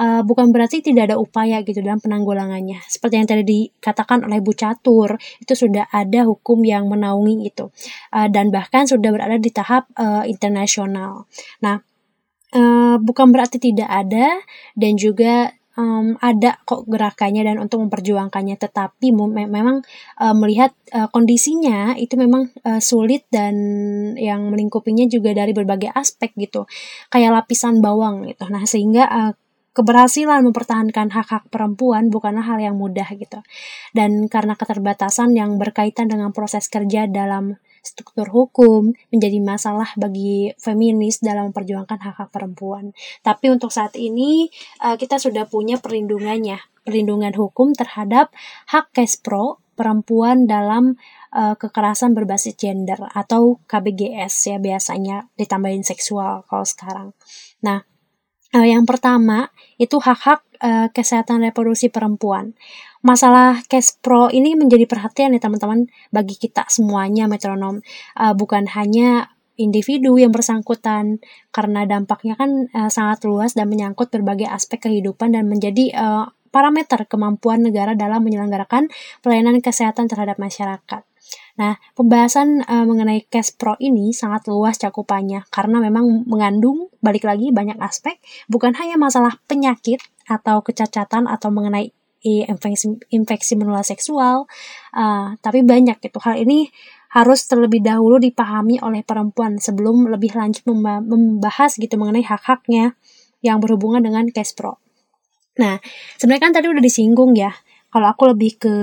[0.00, 2.80] uh, bukan berarti tidak ada upaya gitu dalam penanggulangannya.
[2.88, 7.68] Seperti yang tadi dikatakan oleh Bu Catur, itu sudah ada hukum yang menaungi itu
[8.16, 11.28] uh, dan bahkan sudah berada di tahap uh, internasional.
[11.60, 11.76] Nah,
[12.56, 14.40] uh, bukan berarti tidak ada
[14.72, 18.56] dan juga um, ada kok gerakannya dan untuk memperjuangkannya.
[18.58, 19.84] Tetapi me memang
[20.18, 23.54] uh, melihat uh, kondisinya itu memang uh, sulit dan
[24.16, 26.64] yang melingkupinya juga dari berbagai aspek gitu.
[27.12, 28.48] Kayak lapisan bawang gitu.
[28.48, 29.32] Nah sehingga uh,
[29.76, 33.44] keberhasilan mempertahankan hak-hak perempuan bukanlah hal yang mudah gitu.
[33.92, 41.22] Dan karena keterbatasan yang berkaitan dengan proses kerja dalam struktur hukum menjadi masalah bagi feminis
[41.22, 42.90] dalam memperjuangkan hak-hak perempuan.
[43.22, 44.50] Tapi untuk saat ini
[44.82, 48.34] uh, kita sudah punya perlindungannya, perlindungan hukum terhadap
[48.74, 48.90] hak
[49.22, 50.98] pro perempuan dalam
[51.36, 57.08] uh, kekerasan berbasis gender atau KBGS ya biasanya ditambahin seksual kalau sekarang.
[57.62, 57.84] Nah,
[58.56, 60.42] uh, yang pertama itu hak-hak
[60.96, 62.56] kesehatan reproduksi perempuan.
[63.06, 67.78] Masalah cash pro ini menjadi perhatian ya teman-teman bagi kita semuanya metronom.
[68.18, 71.22] Uh, bukan hanya individu yang bersangkutan
[71.54, 77.06] karena dampaknya kan uh, sangat luas dan menyangkut berbagai aspek kehidupan dan menjadi uh, parameter
[77.06, 78.90] kemampuan negara dalam menyelenggarakan
[79.22, 81.06] pelayanan kesehatan terhadap masyarakat.
[81.62, 87.54] Nah, pembahasan uh, mengenai cash pro ini sangat luas cakupannya karena memang mengandung balik lagi
[87.54, 88.18] banyak aspek,
[88.50, 94.48] bukan hanya masalah penyakit atau kecacatan atau mengenai infeksi, infeksi menular seksual,
[94.94, 96.18] uh, tapi banyak gitu.
[96.22, 96.70] Hal ini
[97.16, 102.98] harus terlebih dahulu dipahami oleh perempuan sebelum lebih lanjut membahas gitu mengenai hak-haknya
[103.40, 104.76] yang berhubungan dengan cash pro.
[105.56, 105.80] Nah,
[106.20, 107.52] sebenarnya kan tadi udah disinggung ya.
[107.88, 108.76] Kalau aku lebih ke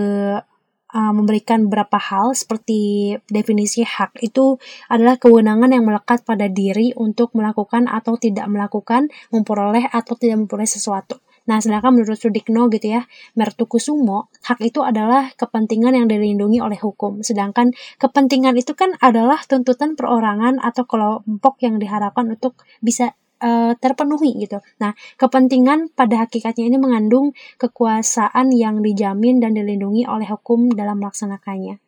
[0.93, 4.58] uh, memberikan beberapa hal seperti definisi hak itu
[4.89, 10.69] adalah kewenangan yang melekat pada diri untuk melakukan atau tidak melakukan, memperoleh atau tidak memperoleh
[10.69, 11.22] sesuatu.
[11.44, 13.04] Nah, sedangkan menurut Sudikno gitu ya,
[13.36, 17.20] Mertukusumo, hak itu adalah kepentingan yang dilindungi oleh hukum.
[17.20, 23.12] Sedangkan kepentingan itu kan adalah tuntutan perorangan atau kelompok yang diharapkan untuk bisa
[23.44, 24.64] uh, terpenuhi gitu.
[24.80, 31.84] Nah, kepentingan pada hakikatnya ini mengandung kekuasaan yang dijamin dan dilindungi oleh hukum dalam melaksanakannya.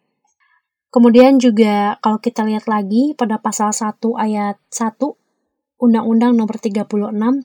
[0.92, 4.96] Kemudian juga kalau kita lihat lagi pada pasal 1 ayat 1
[5.86, 6.90] Undang-Undang Nomor 36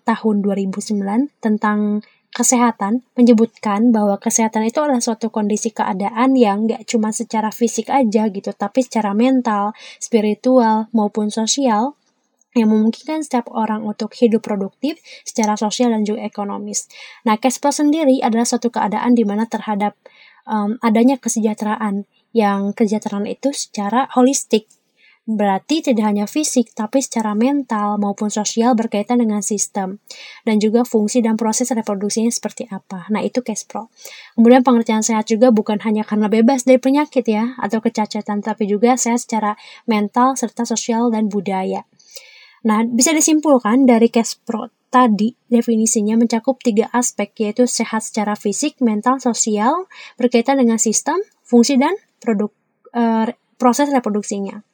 [0.00, 2.00] Tahun 2009 tentang
[2.31, 8.31] kesehatan menyebutkan bahwa kesehatan itu adalah suatu kondisi keadaan yang gak cuma secara fisik aja
[8.31, 11.98] gitu, tapi secara mental, spiritual, maupun sosial
[12.55, 16.90] yang memungkinkan setiap orang untuk hidup produktif secara sosial dan juga ekonomis.
[17.22, 19.94] Nah, cash sendiri adalah suatu keadaan di mana terhadap
[20.50, 24.70] um, adanya kesejahteraan yang kesejahteraan itu secara holistik
[25.30, 30.02] Berarti tidak hanya fisik, tapi secara mental maupun sosial berkaitan dengan sistem.
[30.42, 33.06] Dan juga fungsi dan proses reproduksinya seperti apa.
[33.14, 33.94] Nah, itu case pro.
[34.34, 38.98] Kemudian pengertian sehat juga bukan hanya karena bebas dari penyakit ya, atau kecacatan, tapi juga
[38.98, 39.54] sehat secara
[39.86, 41.86] mental, serta sosial dan budaya.
[42.66, 48.82] Nah, bisa disimpulkan dari case pro tadi definisinya mencakup tiga aspek yaitu sehat secara fisik,
[48.82, 49.86] mental, sosial,
[50.18, 52.50] berkaitan dengan sistem, fungsi dan produk
[52.98, 54.66] uh, proses reproduksinya.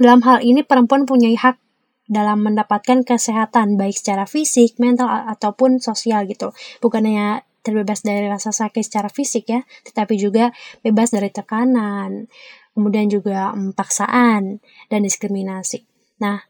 [0.00, 1.60] Dalam hal ini perempuan punya hak
[2.08, 6.56] dalam mendapatkan kesehatan baik secara fisik, mental ataupun sosial gitu.
[6.80, 12.26] Bukan hanya terbebas dari rasa sakit secara fisik ya, tetapi juga bebas dari tekanan,
[12.72, 15.84] kemudian juga um, paksaan dan diskriminasi.
[16.24, 16.40] Nah,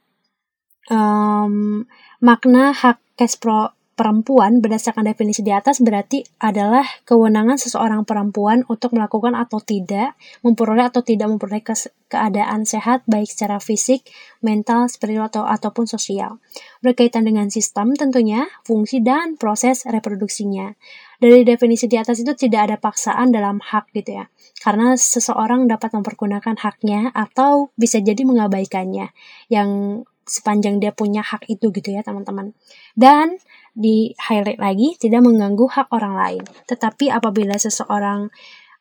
[0.89, 1.83] um,
[2.23, 9.37] makna hak Kespro perempuan berdasarkan definisi di atas berarti adalah kewenangan seseorang perempuan untuk melakukan
[9.37, 11.61] atau tidak, memperoleh atau tidak memperoleh
[12.09, 14.09] keadaan sehat baik secara fisik,
[14.41, 16.41] mental, spiritual atau ataupun sosial.
[16.81, 20.73] Berkaitan dengan sistem tentunya, fungsi dan proses reproduksinya.
[21.21, 24.33] Dari definisi di atas itu tidak ada paksaan dalam hak gitu ya.
[24.65, 29.13] Karena seseorang dapat mempergunakan haknya atau bisa jadi mengabaikannya
[29.53, 32.55] yang sepanjang dia punya hak itu gitu ya teman-teman.
[32.95, 33.35] Dan
[33.81, 36.45] di highlight lagi tidak mengganggu hak orang lain.
[36.69, 38.29] Tetapi apabila seseorang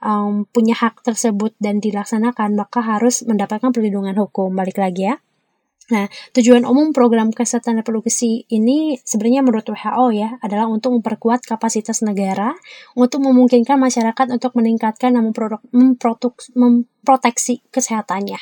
[0.04, 4.52] um, punya hak tersebut dan dilaksanakan, maka harus mendapatkan perlindungan hukum.
[4.52, 5.16] Balik lagi ya.
[5.90, 6.06] Nah,
[6.38, 12.54] tujuan umum program kesehatan reproduksi ini sebenarnya menurut WHO ya adalah untuk memperkuat kapasitas negara
[12.94, 15.34] untuk memungkinkan masyarakat untuk meningkatkan dan
[16.54, 18.38] memproteksi kesehatannya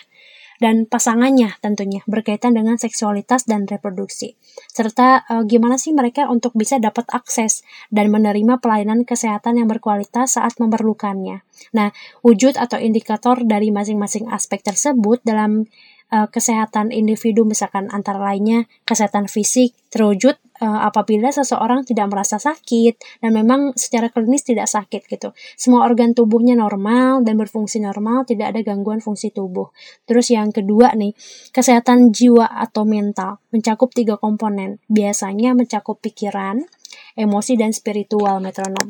[0.57, 4.37] dan pasangannya tentunya berkaitan dengan seksualitas dan reproduksi
[4.71, 7.61] serta e, gimana sih mereka untuk bisa dapat akses
[7.93, 11.41] dan menerima pelayanan kesehatan yang berkualitas saat memerlukannya.
[11.73, 11.89] Nah,
[12.21, 15.65] wujud atau indikator dari masing-masing aspek tersebut dalam
[16.11, 23.31] uh, kesehatan individu misalkan antara lainnya kesehatan fisik terwujud apabila seseorang tidak merasa sakit dan
[23.33, 25.35] memang secara klinis tidak sakit gitu.
[25.59, 29.69] Semua organ tubuhnya normal dan berfungsi normal, tidak ada gangguan fungsi tubuh.
[30.09, 31.13] Terus yang kedua nih,
[31.53, 34.81] kesehatan jiwa atau mental mencakup tiga komponen.
[34.89, 36.65] Biasanya mencakup pikiran,
[37.13, 38.89] emosi dan spiritual metronom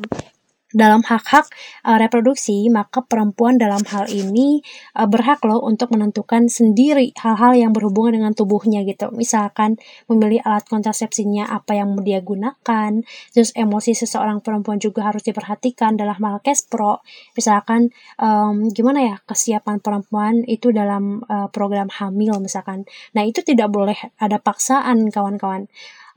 [0.76, 1.48] dalam hak-hak
[1.88, 4.60] uh, reproduksi, maka perempuan dalam hal ini
[4.92, 9.08] uh, berhak loh untuk menentukan sendiri hal-hal yang berhubungan dengan tubuhnya gitu.
[9.16, 9.80] Misalkan
[10.12, 13.00] memilih alat kontrasepsinya apa yang dia gunakan,
[13.32, 17.00] terus emosi seseorang perempuan juga harus diperhatikan dalam hal pro.
[17.32, 17.88] Misalkan
[18.20, 22.84] um, gimana ya kesiapan perempuan itu dalam uh, program hamil misalkan.
[23.16, 25.68] Nah, itu tidak boleh ada paksaan kawan-kawan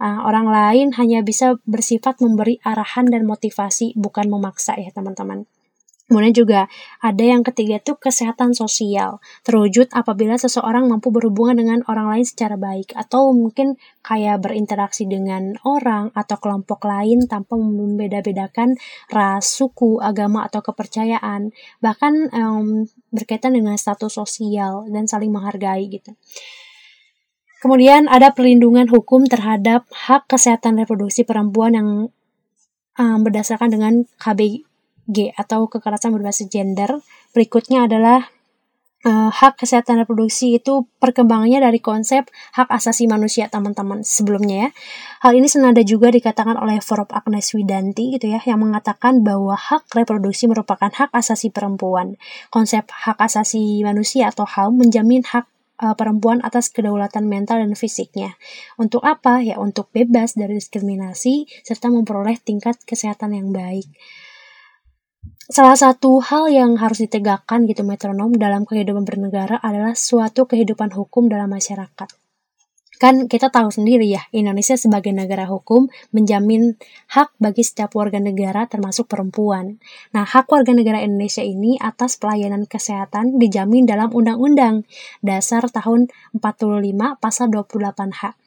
[0.02, 5.46] uh, orang lain hanya bisa bersifat memberi arahan dan motivasi, bukan memaksa ya teman-teman.
[6.12, 6.68] Kemudian juga
[7.00, 12.60] ada yang ketiga itu kesehatan sosial, terwujud apabila seseorang mampu berhubungan dengan orang lain secara
[12.60, 18.76] baik atau mungkin kayak berinteraksi dengan orang atau kelompok lain tanpa membeda-bedakan
[19.08, 22.84] ras, suku, agama atau kepercayaan, bahkan um,
[23.16, 26.12] berkaitan dengan status sosial dan saling menghargai gitu.
[27.62, 31.90] Kemudian ada perlindungan hukum terhadap hak kesehatan reproduksi perempuan yang
[32.98, 37.06] um, berdasarkan dengan KBG atau kekerasan berbasis gender.
[37.38, 38.34] Berikutnya adalah
[39.06, 44.70] uh, hak kesehatan reproduksi itu perkembangannya dari konsep hak asasi manusia teman-teman sebelumnya ya.
[45.22, 49.86] Hal ini senada juga dikatakan oleh Forum Agnes Widanti gitu ya yang mengatakan bahwa hak
[49.94, 52.18] reproduksi merupakan hak asasi perempuan.
[52.50, 55.46] Konsep hak asasi manusia atau HAM menjamin hak
[55.82, 58.38] uh, perempuan atas kedaulatan mental dan fisiknya.
[58.78, 59.42] Untuk apa?
[59.42, 63.90] Ya untuk bebas dari diskriminasi serta memperoleh tingkat kesehatan yang baik.
[65.52, 71.28] Salah satu hal yang harus ditegakkan gitu metronom dalam kehidupan bernegara adalah suatu kehidupan hukum
[71.28, 72.08] dalam masyarakat.
[73.02, 76.78] Kan kita tahu sendiri ya, Indonesia sebagai negara hukum menjamin
[77.10, 79.82] hak bagi setiap warga negara termasuk perempuan.
[80.14, 84.86] Nah, hak warga negara Indonesia ini atas pelayanan kesehatan dijamin dalam Undang-Undang
[85.26, 88.38] Dasar tahun 45 pasal 28H.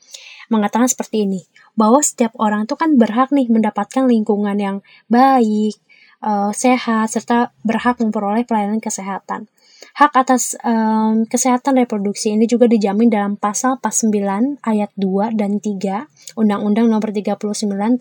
[0.55, 1.43] Mengatakan seperti ini,
[1.75, 4.77] bahwa setiap orang itu kan berhak nih mendapatkan lingkungan yang
[5.11, 5.75] baik,
[6.23, 9.51] uh, sehat, serta berhak memperoleh pelayanan kesehatan.
[9.95, 16.35] Hak atas um, kesehatan reproduksi ini juga dijamin dalam pasal 49 ayat 2 dan 3
[16.35, 17.39] Undang-Undang Nomor 39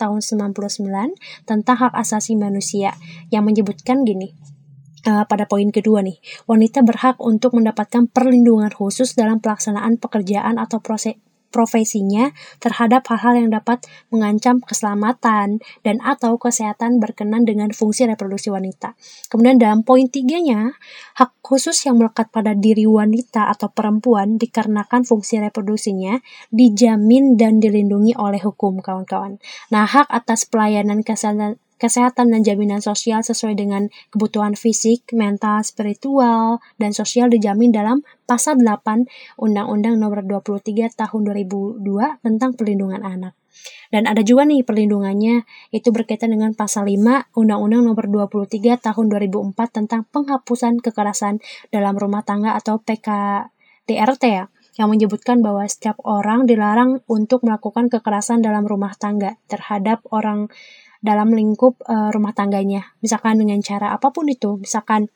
[0.01, 2.97] tahun 99 tentang hak asasi manusia
[3.29, 4.34] yang menyebutkan gini.
[5.06, 6.17] Uh, pada poin kedua nih,
[6.49, 11.13] wanita berhak untuk mendapatkan perlindungan khusus dalam pelaksanaan pekerjaan atau proses
[11.54, 18.98] profesinya terhadap hal-hal yang dapat mengancam keselamatan dan atau kesehatan berkenan dengan fungsi reproduksi wanita.
[19.30, 20.74] Kemudian dalam poin tiganya,
[21.22, 26.18] hak khusus yang melekat pada diri wanita atau perempuan dikarenakan fungsi reproduksinya
[26.50, 29.38] dijamin dan dilindungi oleh hukum kawan-kawan.
[29.70, 36.63] Nah, hak atas pelayanan kesehatan kesehatan dan jaminan sosial sesuai dengan kebutuhan fisik, mental, spiritual,
[36.80, 39.04] dan sosial dijamin dalam pasal 8
[39.36, 41.84] Undang-Undang Nomor 23 Tahun 2002
[42.24, 43.36] tentang Perlindungan Anak.
[43.91, 45.43] Dan ada juga nih perlindungannya
[45.76, 52.24] itu berkaitan dengan pasal 5 Undang-Undang Nomor 23 Tahun 2004 tentang penghapusan kekerasan dalam rumah
[52.24, 58.98] tangga atau PKDRT ya yang menyebutkan bahwa setiap orang dilarang untuk melakukan kekerasan dalam rumah
[58.98, 60.50] tangga terhadap orang
[61.04, 62.96] dalam lingkup uh, rumah tangganya.
[63.04, 65.12] Misalkan dengan cara apa pun itu, misalkan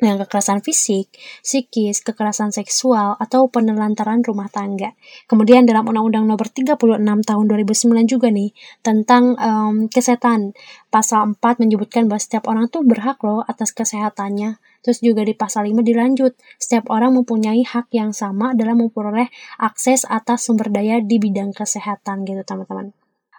[0.00, 1.12] dengan kekerasan fisik,
[1.44, 4.96] psikis, kekerasan seksual, atau penelantaran rumah tangga.
[5.28, 6.80] Kemudian dalam Undang-Undang Nomor 36
[7.28, 10.56] Tahun 2009 juga nih tentang um, kesehatan.
[10.88, 14.56] Pasal 4 menyebutkan bahwa setiap orang tuh berhak loh atas kesehatannya.
[14.80, 19.28] Terus juga di pasal 5 dilanjut, setiap orang mempunyai hak yang sama dalam memperoleh
[19.60, 22.96] akses atas sumber daya di bidang kesehatan gitu teman-teman.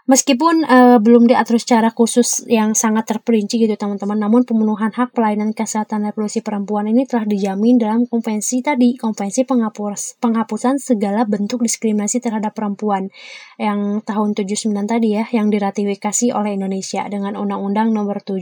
[0.10, 5.54] Meskipun uh, belum diatur secara khusus yang sangat terperinci gitu teman-teman, namun pemenuhan hak pelayanan
[5.54, 12.18] kesehatan reproduksi perempuan ini telah dijamin dalam konvensi tadi, konvensi penghapus, penghapusan segala bentuk diskriminasi
[12.18, 13.14] terhadap perempuan
[13.62, 18.42] yang tahun 79 tadi ya, yang diratifikasi oleh Indonesia dengan Undang-Undang Nomor 7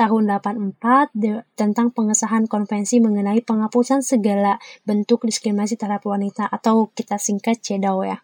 [0.00, 4.56] tahun 84 de, tentang pengesahan konvensi mengenai penghapusan segala
[4.88, 8.18] bentuk diskriminasi terhadap wanita atau kita singkat CEDAW ya.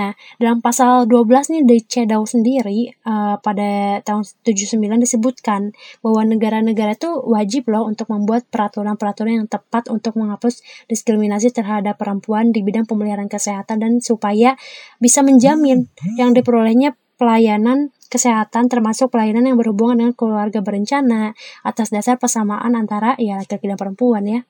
[0.00, 6.96] Nah, dalam pasal 12 nih di CEDAW sendiri uh, pada tahun 79 disebutkan bahwa negara-negara
[6.96, 12.88] itu wajib loh untuk membuat peraturan-peraturan yang tepat untuk menghapus diskriminasi terhadap perempuan di bidang
[12.88, 14.56] pemeliharaan kesehatan dan supaya
[15.02, 22.16] bisa menjamin yang diperolehnya pelayanan kesehatan termasuk pelayanan yang berhubungan dengan keluarga berencana atas dasar
[22.16, 24.40] persamaan antara ya laki-laki dan perempuan ya.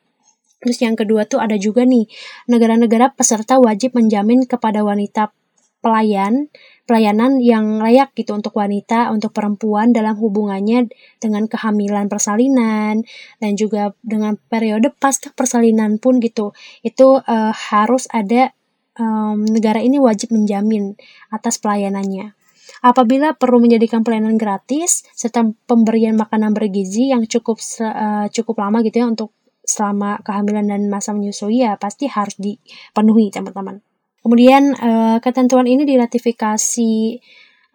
[0.58, 2.10] Terus yang kedua tuh ada juga nih,
[2.50, 5.30] negara-negara peserta wajib menjamin kepada wanita
[5.78, 6.50] pelayan
[6.88, 10.88] pelayanan yang layak gitu untuk wanita, untuk perempuan dalam hubungannya
[11.20, 13.04] dengan kehamilan persalinan
[13.36, 16.56] dan juga dengan periode pasca persalinan pun gitu.
[16.80, 18.56] Itu uh, harus ada
[18.96, 20.96] um, negara ini wajib menjamin
[21.28, 22.32] atas pelayanannya.
[22.80, 29.04] Apabila perlu menjadikan pelayanan gratis serta pemberian makanan bergizi yang cukup uh, cukup lama gitu
[29.04, 33.84] ya untuk selama kehamilan dan masa menyusui ya pasti harus dipenuhi teman-teman.
[34.28, 37.16] Kemudian uh, ketentuan ini diratifikasi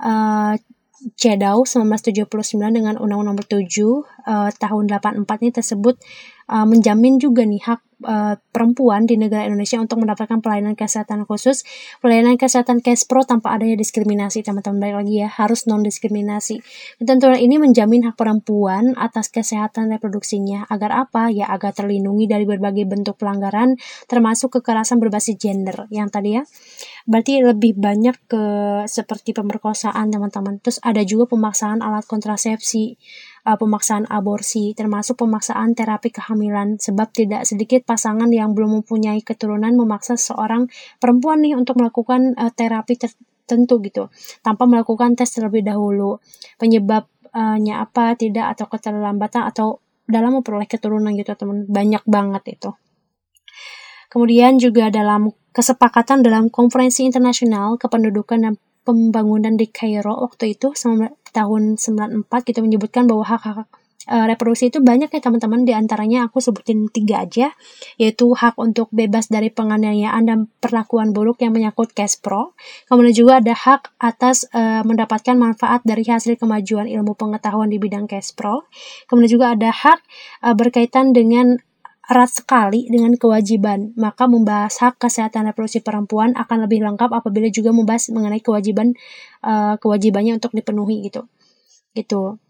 [0.06, 0.54] uh,
[1.18, 5.96] CEDAW 1979 dengan Undang-Undang Nomor 7 uh, tahun 84 ini tersebut
[6.50, 11.64] uh, menjamin juga nih hak uh, perempuan di negara Indonesia untuk mendapatkan pelayanan kesehatan khusus,
[12.04, 14.80] pelayanan kesehatan Kespro tanpa adanya diskriminasi, teman-teman.
[14.84, 16.60] Baik lagi ya, harus non diskriminasi.
[17.00, 21.32] Ketentuan ini menjamin hak perempuan atas kesehatan reproduksinya agar apa?
[21.32, 23.80] Ya agar terlindungi dari berbagai bentuk pelanggaran
[24.12, 26.44] termasuk kekerasan berbasis gender yang tadi ya.
[27.08, 28.44] Berarti lebih banyak ke
[28.88, 30.60] seperti pemerkosaan, teman-teman.
[30.64, 32.96] Terus ada juga pemaksaan alat kontrasepsi
[33.46, 39.72] uh, pemaksaan aborsi, termasuk pemaksaan terapi kehamilan, sebab tidak sedikit pasangan yang belum mempunyai keturunan
[39.76, 40.68] memaksa seorang
[41.00, 44.04] perempuan nih untuk melakukan uh, terapi tertentu gitu,
[44.42, 46.20] tanpa melakukan tes terlebih dahulu.
[46.60, 52.72] Penyebabnya apa, tidak, atau keterlambatan, atau dalam memperoleh keturunan gitu teman banyak banget itu
[54.12, 58.54] kemudian juga dalam kesepakatan dalam konferensi internasional kependudukan dan
[58.84, 60.76] pembangunan di Kairo waktu itu
[61.34, 63.68] tahun 94 kita menyebutkan bahwa hak-hak
[64.08, 65.64] uh, reproduksi itu banyak ya teman-teman.
[65.64, 67.56] Di antaranya aku sebutin tiga aja
[67.96, 72.56] yaitu hak untuk bebas dari penganiayaan dan perlakuan buruk yang menyangkut cash pro.
[72.90, 78.10] Kemudian juga ada hak atas uh, mendapatkan manfaat dari hasil kemajuan ilmu pengetahuan di bidang
[78.10, 78.68] cash pro.
[79.08, 80.00] Kemudian juga ada hak
[80.44, 81.60] uh, berkaitan dengan
[82.04, 87.72] erat sekali dengan kewajiban, maka membahas hak kesehatan reproduksi perempuan akan lebih lengkap apabila juga
[87.72, 88.92] membahas mengenai kewajiban
[89.40, 91.24] uh, kewajibannya untuk dipenuhi gitu.
[91.96, 92.43] Gitu.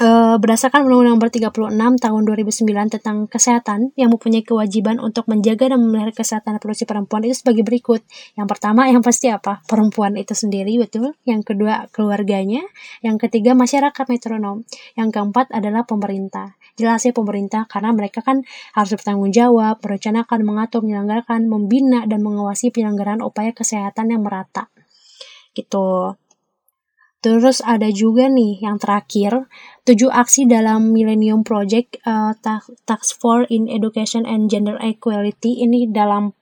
[0.00, 5.76] Uh, berdasarkan Undang-Undang Nomor 36 Tahun 2009 tentang kesehatan yang mempunyai kewajiban untuk menjaga dan
[5.76, 8.00] memelihara kesehatan reproduksi perempuan itu sebagai berikut.
[8.32, 9.60] Yang pertama yang pasti apa?
[9.68, 11.12] Perempuan itu sendiri betul.
[11.28, 12.64] Yang kedua keluarganya.
[13.04, 14.64] Yang ketiga masyarakat metronom.
[14.96, 18.40] Yang keempat adalah pemerintah jelas ya pemerintah karena mereka kan
[18.72, 24.72] harus bertanggung jawab, merencanakan, mengatur, menyelenggarakan, membina dan mengawasi penyelenggaraan upaya kesehatan yang merata.
[25.52, 26.16] Gitu.
[27.20, 29.44] Terus ada juga nih yang terakhir,
[29.84, 32.32] tujuh aksi dalam Millennium Project uh,
[32.88, 36.32] Task Force in Education and Gender Equality ini dalam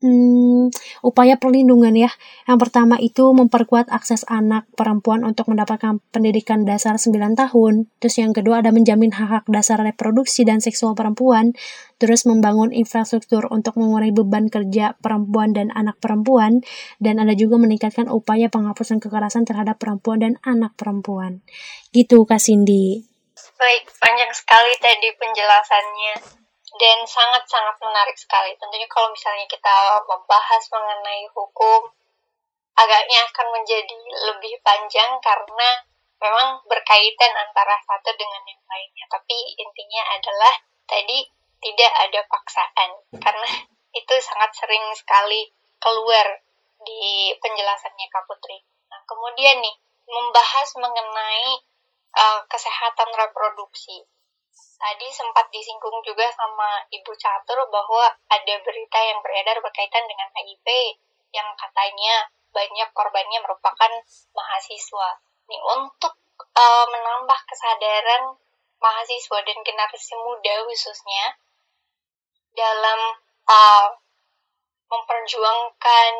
[0.00, 0.72] hmm,
[1.04, 2.10] upaya perlindungan ya.
[2.48, 7.88] Yang pertama itu memperkuat akses anak perempuan untuk mendapatkan pendidikan dasar 9 tahun.
[8.00, 11.52] Terus yang kedua ada menjamin hak-hak dasar reproduksi dan seksual perempuan.
[12.00, 16.64] Terus membangun infrastruktur untuk mengurangi beban kerja perempuan dan anak perempuan.
[16.98, 21.44] Dan ada juga meningkatkan upaya penghapusan kekerasan terhadap perempuan dan anak perempuan.
[21.92, 23.04] Gitu Kak Cindy.
[23.60, 26.39] Baik, panjang sekali tadi penjelasannya
[26.78, 28.54] dan sangat-sangat menarik sekali.
[28.54, 31.90] Tentunya kalau misalnya kita membahas mengenai hukum,
[32.78, 33.98] agaknya akan menjadi
[34.30, 35.70] lebih panjang karena
[36.20, 39.04] memang berkaitan antara satu dengan yang lainnya.
[39.10, 40.54] Tapi intinya adalah
[40.86, 41.26] tadi
[41.60, 43.50] tidak ada paksaan karena
[44.00, 45.50] itu sangat sering sekali
[45.82, 46.38] keluar
[46.86, 48.62] di penjelasannya Kak Putri.
[48.88, 51.48] Nah, kemudian nih membahas mengenai
[52.16, 54.06] uh, kesehatan reproduksi
[54.80, 60.66] tadi sempat disinggung juga sama Ibu Catur bahwa ada berita yang beredar berkaitan dengan HIV
[61.36, 63.92] yang katanya banyak korbannya merupakan
[64.34, 65.08] mahasiswa.
[65.46, 68.34] Nih untuk uh, menambah kesadaran
[68.80, 71.36] mahasiswa dan generasi muda khususnya
[72.56, 73.88] dalam uh,
[74.90, 76.12] memperjuangkan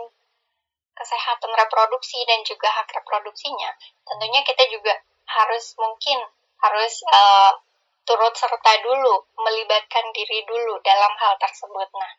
[0.94, 3.72] kesehatan reproduksi dan juga hak reproduksinya,
[4.04, 6.20] tentunya kita juga harus mungkin
[6.60, 7.56] harus uh,
[8.04, 11.88] turut serta dulu, melibatkan diri dulu dalam hal tersebut.
[11.94, 12.12] Nah,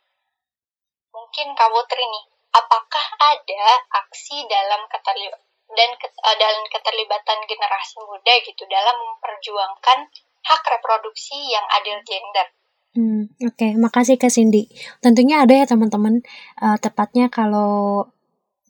[1.11, 2.25] mungkin kamu Putri nih,
[2.55, 3.65] apakah ada
[4.05, 9.99] aksi dalam keterlibatan dan uh, dalam keterlibatan generasi muda gitu dalam memperjuangkan
[10.43, 12.47] hak reproduksi yang adil gender?
[12.91, 13.71] Hmm, Oke, okay.
[13.79, 14.67] makasih Kak Cindy.
[14.99, 16.19] Tentunya ada ya teman-teman.
[16.59, 18.03] Uh, tepatnya kalau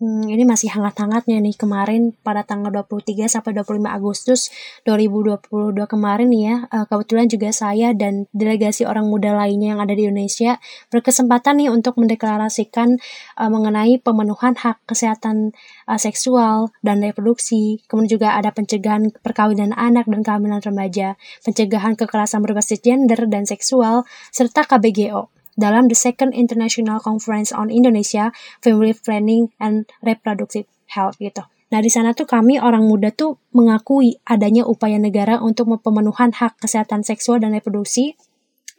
[0.01, 4.49] Hmm, ini masih hangat-hangatnya nih kemarin pada tanggal 23 sampai 25 Agustus
[4.81, 6.65] 2022 kemarin ya.
[6.73, 10.57] Uh, kebetulan juga saya dan delegasi orang muda lainnya yang ada di Indonesia
[10.89, 12.97] berkesempatan nih untuk mendeklarasikan
[13.37, 15.53] uh, mengenai pemenuhan hak kesehatan
[15.85, 17.85] uh, seksual dan reproduksi.
[17.85, 21.13] Kemudian juga ada pencegahan perkawinan anak dan kehamilan remaja,
[21.45, 28.31] pencegahan kekerasan berbasis gender dan seksual serta KBGO dalam The Second International Conference on Indonesia,
[28.63, 31.43] Family Planning and Reproductive Health gitu.
[31.71, 36.59] Nah, di sana tuh kami orang muda tuh mengakui adanya upaya negara untuk pemenuhan hak
[36.59, 38.19] kesehatan seksual dan reproduksi,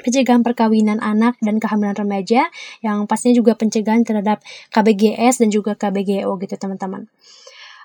[0.05, 2.53] pencegahan perkawinan anak dan kehamilan remaja,
[2.85, 4.45] yang pastinya juga pencegahan terhadap
[4.77, 7.09] KBGS dan juga KBGO gitu teman-teman.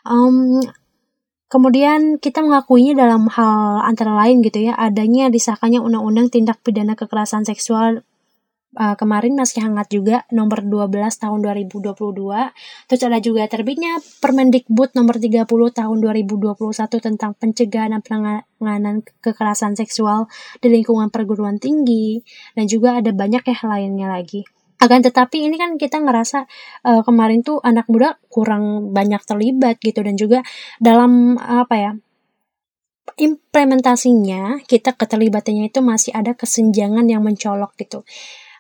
[0.03, 0.59] Um,
[1.47, 7.47] Kemudian kita mengakuinya dalam hal antara lain gitu ya, adanya disahkannya undang-undang tindak pidana kekerasan
[7.47, 8.03] seksual
[8.78, 11.97] uh, kemarin masih hangat juga nomor 12 tahun 2022.
[12.88, 16.53] Terus ada juga terbitnya Permendikbud nomor 30 tahun 2021
[17.01, 20.30] tentang pencegahan dan penanganan kekerasan seksual
[20.61, 22.21] di lingkungan perguruan tinggi
[22.53, 24.45] dan juga ada banyak ya lainnya lagi.
[24.78, 26.45] Akan tetapi ini kan kita ngerasa
[26.86, 30.45] uh, kemarin tuh anak muda kurang banyak terlibat gitu dan juga
[30.78, 31.91] dalam apa ya
[33.17, 38.05] implementasinya kita keterlibatannya itu masih ada kesenjangan yang mencolok gitu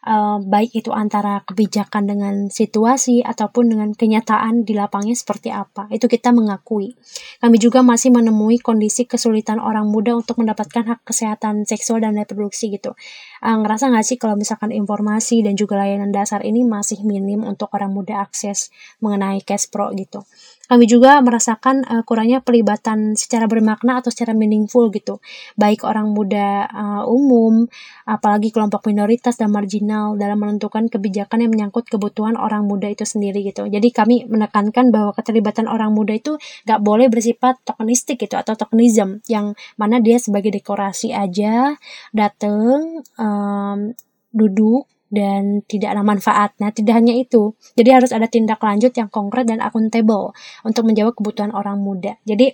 [0.07, 5.91] uh, baik itu antara kebijakan dengan situasi ataupun dengan kenyataan di lapangnya seperti apa.
[5.91, 6.95] Itu kita mengakui.
[7.43, 12.71] Kami juga masih menemui kondisi kesulitan orang muda untuk mendapatkan hak kesehatan seksual dan reproduksi
[12.71, 12.95] gitu.
[13.43, 17.69] Uh, ngerasa nggak sih kalau misalkan informasi dan juga layanan dasar ini masih minim untuk
[17.73, 20.25] orang muda akses mengenai cash pro gitu.
[20.67, 25.23] Kami juga merasakan uh, kurangnya pelibatan secara bermakna atau secara meaningful gitu,
[25.55, 27.71] baik orang muda uh, umum,
[28.03, 33.47] apalagi kelompok minoritas dan marginal dalam menentukan kebijakan yang menyangkut kebutuhan orang muda itu sendiri
[33.47, 33.63] gitu.
[33.63, 36.35] Jadi kami menekankan bahwa keterlibatan orang muda itu
[36.67, 41.79] gak boleh bersifat tokenistik gitu atau tokenism yang mana dia sebagai dekorasi aja
[42.11, 43.91] dateng um,
[44.31, 46.55] duduk dan tidak ada manfaat.
[46.59, 47.55] Nah, tidak hanya itu.
[47.79, 50.35] Jadi harus ada tindak lanjut yang konkret dan akuntabel
[50.67, 52.19] untuk menjawab kebutuhan orang muda.
[52.27, 52.51] Jadi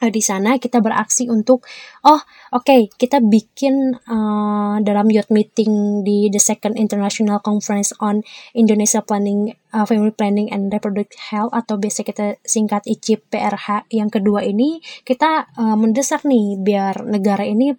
[0.00, 1.66] eh, di sana kita beraksi untuk
[2.08, 2.20] oh
[2.56, 8.24] oke okay, kita bikin uh, dalam youth meeting di the second international conference on
[8.56, 14.08] Indonesia planning uh, family planning and reproductive health atau biasa kita singkat ICIP PRH yang
[14.08, 17.76] kedua ini kita uh, mendesak nih biar negara ini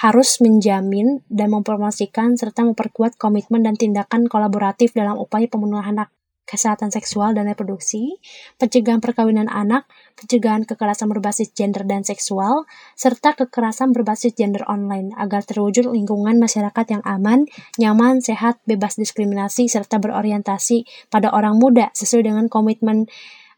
[0.00, 6.10] harus menjamin dan mempromosikan serta memperkuat komitmen dan tindakan kolaboratif dalam upaya pemenuhan hak
[6.50, 8.18] kesehatan seksual dan reproduksi,
[8.58, 9.86] pencegahan perkawinan anak,
[10.18, 12.66] pencegahan kekerasan berbasis gender dan seksual,
[12.98, 17.46] serta kekerasan berbasis gender online agar terwujud lingkungan masyarakat yang aman,
[17.78, 23.06] nyaman, sehat, bebas diskriminasi, serta berorientasi pada orang muda sesuai dengan komitmen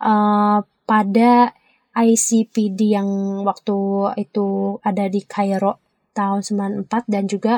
[0.05, 1.57] uh, pada
[1.97, 3.09] ICPD yang
[3.45, 3.77] waktu
[4.21, 5.82] itu ada di Kairo
[6.13, 6.41] tahun
[6.87, 7.55] 94 dan juga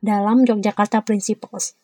[0.00, 1.76] dalam Yogyakarta Principles.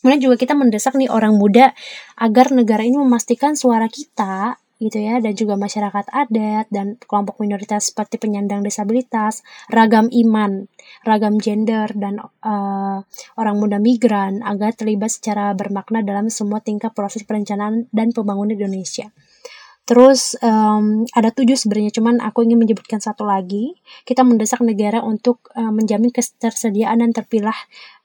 [0.00, 1.72] Kemudian juga kita mendesak nih orang muda
[2.20, 7.88] agar negara ini memastikan suara kita gitu ya dan juga masyarakat adat dan kelompok minoritas
[7.88, 9.40] seperti penyandang disabilitas,
[9.72, 10.68] ragam iman,
[11.00, 13.00] ragam gender dan uh,
[13.40, 19.08] orang muda migran agar terlibat secara bermakna dalam semua tingkat proses perencanaan dan pembangunan Indonesia.
[19.86, 23.78] Terus um, ada tujuh sebenarnya, cuman aku ingin menyebutkan satu lagi.
[24.02, 27.54] Kita mendesak negara untuk uh, menjamin ketersediaan dan terpilah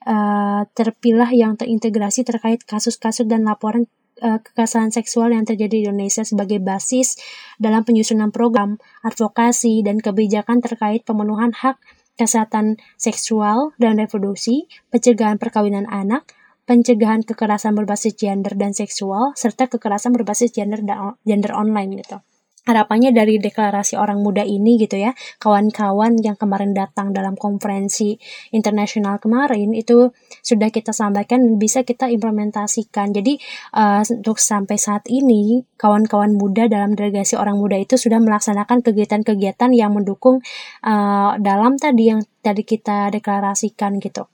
[0.05, 3.89] uh, terpilah yang terintegrasi terkait kasus-kasus dan laporan
[4.21, 7.17] uh, kekerasan seksual yang terjadi di Indonesia sebagai basis
[7.57, 11.81] dalam penyusunan program, advokasi, dan kebijakan terkait pemenuhan hak
[12.13, 16.29] kesehatan seksual dan reproduksi, pencegahan perkawinan anak,
[16.71, 22.23] pencegahan kekerasan berbasis gender dan seksual, serta kekerasan berbasis gender dan gender online gitu.
[22.61, 28.21] Harapannya dari deklarasi orang muda ini gitu ya kawan-kawan yang kemarin datang dalam konferensi
[28.53, 30.13] internasional kemarin itu
[30.45, 33.17] sudah kita sampaikan bisa kita implementasikan.
[33.17, 33.41] Jadi
[33.73, 39.73] uh, untuk sampai saat ini kawan-kawan muda dalam delegasi orang muda itu sudah melaksanakan kegiatan-kegiatan
[39.73, 40.39] yang mendukung
[40.85, 44.29] uh, dalam tadi yang tadi kita deklarasikan gitu.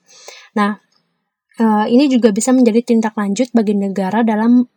[0.59, 0.86] Nah
[1.57, 4.69] Uh, ini juga bisa menjadi tindak lanjut bagi negara dalam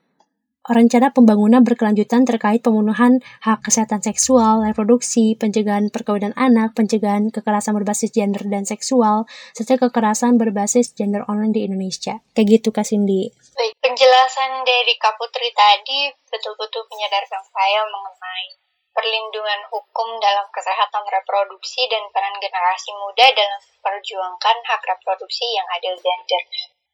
[0.70, 8.12] rencana pembangunan berkelanjutan terkait pemenuhan hak kesehatan seksual, reproduksi, pencegahan perkawinan anak, pencegahan kekerasan berbasis
[8.12, 9.24] gender dan seksual,
[9.56, 12.20] serta kekerasan berbasis gender online di Indonesia.
[12.36, 13.32] Kayak gitu Kak Cindy.
[13.56, 18.59] Baik, penjelasan dari Kak Putri tadi betul-betul menyadarkan saya mengenai
[19.00, 25.96] perlindungan hukum dalam kesehatan reproduksi dan peran generasi muda dalam perjuangkan hak reproduksi yang adil
[25.96, 26.44] gender.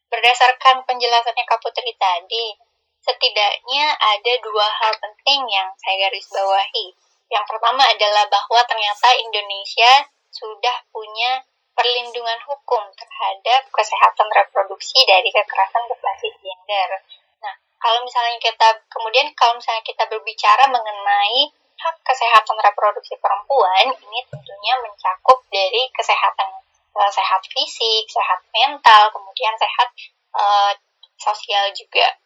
[0.07, 2.55] Berdasarkan penjelasannya Kak Putri tadi,
[3.03, 6.95] setidaknya ada dua hal penting yang saya garis bawahi.
[7.27, 11.43] Yang pertama adalah bahwa ternyata Indonesia sudah punya
[11.75, 17.03] perlindungan hukum terhadap kesehatan reproduksi dari kekerasan berbasis gender.
[17.43, 24.19] Nah, kalau misalnya kita kemudian kalau misalnya kita berbicara mengenai hak kesehatan reproduksi perempuan, ini
[24.25, 26.49] tentunya mencakup dari kesehatan
[26.97, 29.89] uh, sehat fisik, sehat mental, kemudian sehat
[30.33, 30.73] uh,
[31.21, 32.17] sosial juga.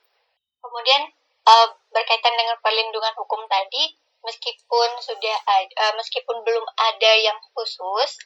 [0.64, 1.12] Kemudian
[1.47, 3.91] uh, berkaitan dengan perlindungan hukum tadi,
[4.24, 8.24] meskipun sudah uh, meskipun belum ada yang khusus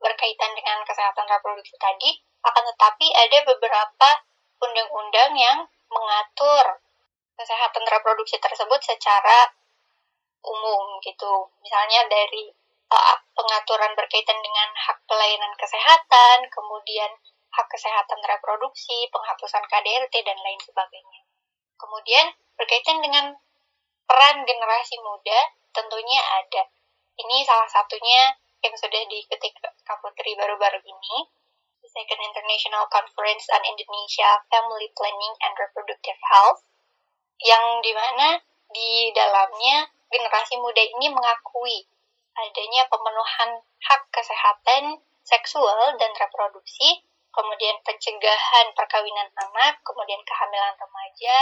[0.00, 4.08] berkaitan dengan kesehatan reproduksi tadi, akan tetapi ada beberapa
[4.60, 5.58] undang-undang yang
[5.88, 6.80] mengatur
[7.36, 9.48] kesehatan reproduksi tersebut secara
[10.44, 11.48] umum gitu.
[11.60, 12.48] Misalnya dari
[12.90, 17.12] uh, pengaturan berkaitan dengan hak pelayanan kesehatan, kemudian
[17.50, 21.20] hak kesehatan reproduksi, penghapusan KDRT dan lain sebagainya.
[21.80, 23.32] Kemudian berkaitan dengan
[24.04, 26.66] peran generasi muda tentunya ada.
[27.20, 29.48] Ini salah satunya yang sudah diikuti
[29.86, 31.16] Kaputri baru-baru ini,
[31.80, 36.62] the Second International Conference on Indonesia Family Planning and Reproductive Health,
[37.40, 38.38] yang di mana
[38.70, 41.86] di dalamnya generasi muda ini mengakui
[42.34, 51.36] adanya pemenuhan hak kesehatan seksual dan reproduksi, kemudian pencegahan perkawinan anak, kemudian kehamilan remaja,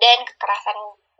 [0.00, 0.76] dan kekerasan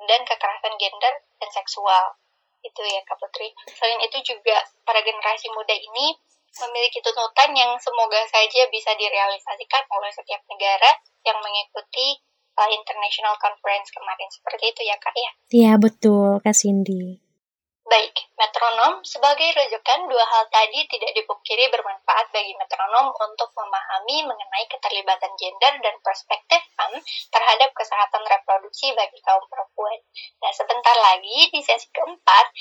[0.09, 2.16] dan kekerasan gender dan seksual
[2.64, 3.53] itu ya Kak Putri.
[3.72, 6.16] Selain itu juga para generasi muda ini
[6.51, 10.91] memiliki tuntutan yang semoga saja bisa direalisasikan oleh setiap negara
[11.24, 12.20] yang mengikuti
[12.61, 14.28] uh, International Conference kemarin.
[14.28, 15.30] Seperti itu ya Kak ya?
[15.48, 17.30] Iya betul Kak Cindy.
[17.90, 24.64] Baik, metronom sebagai rujukan dua hal tadi tidak dipungkiri bermanfaat bagi metronom untuk memahami mengenai
[24.70, 27.02] keterlibatan gender dan perspektif HAM
[27.34, 29.98] terhadap kesehatan reproduksi bagi kaum perempuan.
[30.38, 32.54] Nah, sebentar lagi di sesi keempat,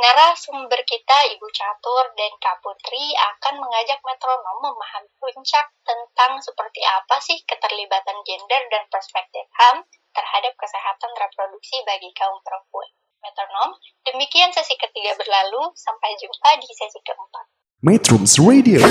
[0.00, 7.16] narasumber kita Ibu Catur dan Kak Putri akan mengajak metronom memahami puncak tentang seperti apa
[7.20, 12.88] sih keterlibatan gender dan perspektif HAM terhadap kesehatan reproduksi bagi kaum perempuan.
[13.22, 13.78] Metronom.
[14.02, 17.46] Demikian sesi ketiga berlalu, sampai jumpa di sesi keempat.
[17.82, 18.82] Metrums Radio.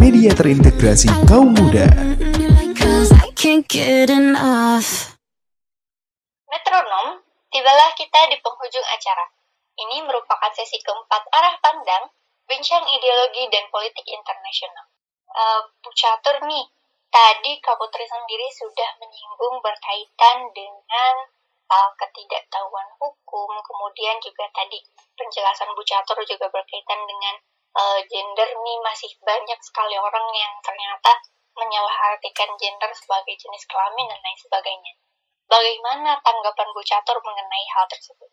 [0.00, 1.88] Media terintegrasi kaum muda.
[6.48, 7.25] Metronom,
[7.56, 9.24] tibalah kita di penghujung acara.
[9.80, 12.04] Ini merupakan sesi keempat arah pandang,
[12.44, 14.84] bincang ideologi dan politik internasional.
[15.32, 15.64] Uh,
[15.96, 16.68] Catur nih,
[17.08, 21.14] tadi Kak Putri sendiri sudah menyinggung berkaitan dengan
[21.72, 24.76] uh, ketidaktahuan hukum, kemudian juga tadi
[25.16, 27.40] penjelasan Bu Catur juga berkaitan dengan
[27.72, 31.24] uh, gender nih masih banyak sekali orang yang ternyata
[31.56, 34.92] menyalahartikan gender sebagai jenis kelamin dan lain sebagainya.
[35.46, 38.30] Bagaimana tanggapan Bu Catur mengenai hal tersebut?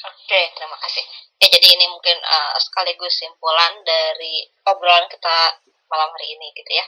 [0.00, 1.04] Oke, terima kasih.
[1.42, 5.60] Ya, jadi ini mungkin uh, sekaligus simpulan dari obrolan kita
[5.90, 6.86] malam hari ini gitu ya.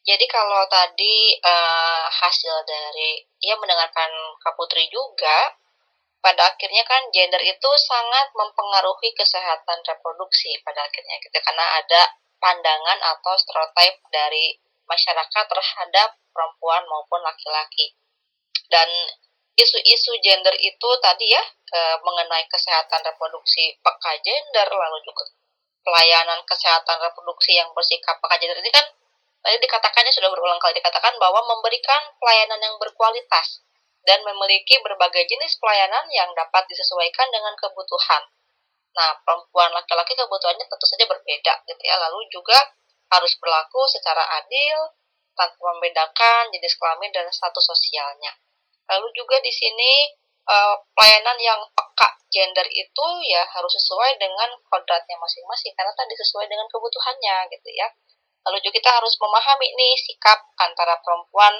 [0.00, 4.10] Jadi kalau tadi uh, hasil dari ya mendengarkan
[4.42, 5.56] Kak Putri juga,
[6.20, 12.02] pada akhirnya kan gender itu sangat mempengaruhi kesehatan reproduksi pada akhirnya gitu karena ada
[12.40, 17.96] pandangan atau stereotip dari masyarakat terhadap perempuan maupun laki-laki.
[18.70, 18.88] Dan
[19.58, 25.28] isu-isu gender itu tadi ya e, mengenai kesehatan reproduksi peka gender lalu juga
[25.84, 28.86] pelayanan kesehatan reproduksi yang bersikap peka gender ini kan
[29.44, 33.60] tadi dikatakannya sudah berulang kali dikatakan bahwa memberikan pelayanan yang berkualitas
[34.04, 38.22] dan memiliki berbagai jenis pelayanan yang dapat disesuaikan dengan kebutuhan.
[38.96, 42.00] Nah, perempuan laki-laki kebutuhannya tentu saja berbeda gitu ya.
[42.00, 42.58] Lalu juga
[43.12, 44.96] harus berlaku secara adil
[45.36, 48.34] tanpa membedakan jenis kelamin dan status sosialnya.
[48.90, 50.10] Lalu juga di sini
[50.50, 56.46] uh, pelayanan yang peka gender itu ya harus sesuai dengan kodratnya masing-masing karena tadi sesuai
[56.46, 57.86] dengan kebutuhannya gitu ya.
[58.46, 61.54] Lalu juga kita harus memahami nih sikap antara perempuan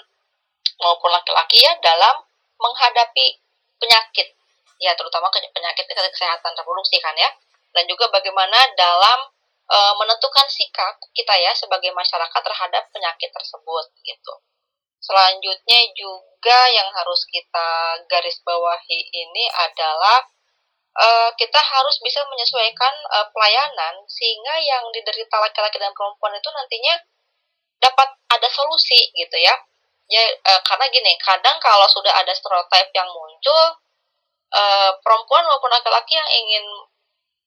[0.80, 2.24] maupun laki-laki ya dalam
[2.56, 3.40] menghadapi
[3.80, 4.32] penyakit
[4.80, 7.28] ya terutama penyakit kesehatan reproduksi kan ya
[7.76, 9.28] dan juga bagaimana dalam
[9.68, 14.32] e, menentukan sikap kita ya sebagai masyarakat terhadap penyakit tersebut gitu.
[15.00, 17.68] Selanjutnya juga yang harus kita
[18.04, 20.20] garis bawahi ini adalah
[20.92, 21.06] e,
[21.40, 26.94] kita harus bisa menyesuaikan e, pelayanan sehingga yang diderita laki-laki dan perempuan itu nantinya
[27.80, 29.56] dapat ada solusi gitu ya.
[30.12, 33.80] Ya e, karena gini, kadang kalau sudah ada stereotip yang muncul
[35.06, 36.66] perempuan maupun laki-laki yang ingin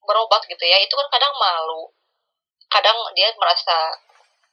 [0.07, 1.91] berobat gitu ya, itu kan kadang malu.
[2.71, 3.91] Kadang dia merasa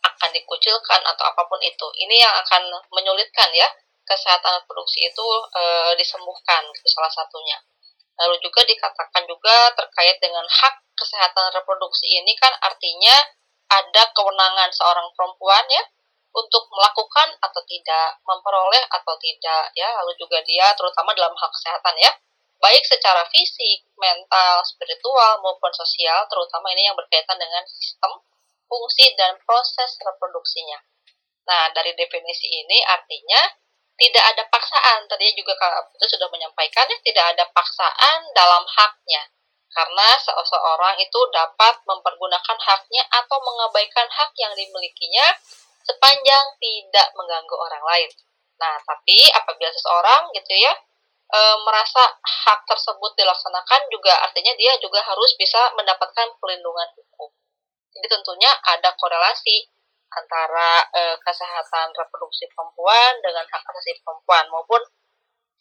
[0.01, 1.87] akan dikucilkan atau apa pun itu.
[2.01, 3.69] Ini yang akan menyulitkan ya
[4.05, 5.63] kesehatan reproduksi itu e,
[5.97, 7.61] disembuhkan itu salah satunya.
[8.21, 13.17] Lalu juga dikatakan juga terkait dengan hak kesehatan reproduksi ini kan artinya
[13.71, 15.85] ada kewenangan seorang perempuan ya
[16.31, 19.89] untuk melakukan atau tidak, memperoleh atau tidak ya.
[20.03, 22.13] Lalu juga dia terutama dalam hak kesehatan ya.
[22.61, 28.21] Baik secara fisik, mental, spiritual maupun sosial, terutama ini yang berkaitan dengan sistem
[28.71, 30.79] fungsi dan proses reproduksinya.
[31.51, 33.43] Nah, dari definisi ini artinya
[33.99, 35.11] tidak ada paksaan.
[35.11, 39.27] Tadi juga Kak itu sudah menyampaikan ya, tidak ada paksaan dalam haknya.
[39.71, 45.27] Karena seseorang itu dapat mempergunakan haknya atau mengabaikan hak yang dimilikinya
[45.87, 48.11] sepanjang tidak mengganggu orang lain.
[48.59, 50.75] Nah, tapi apabila seseorang gitu ya
[51.31, 56.89] e, merasa hak tersebut dilaksanakan juga artinya dia juga harus bisa mendapatkan perlindungan.
[57.91, 59.67] Jadi tentunya ada korelasi
[60.11, 64.83] antara e, kesehatan reproduksi perempuan dengan hak asasi perempuan maupun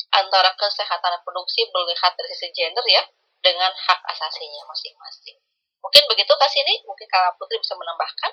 [0.09, 3.05] antara kesehatan reproduksi melihat dari sisi gender ya
[3.45, 5.37] dengan hak asasinya masing-masing.
[5.79, 8.31] Mungkin begitu Kak Sini, mungkin Kak Putri bisa menambahkan.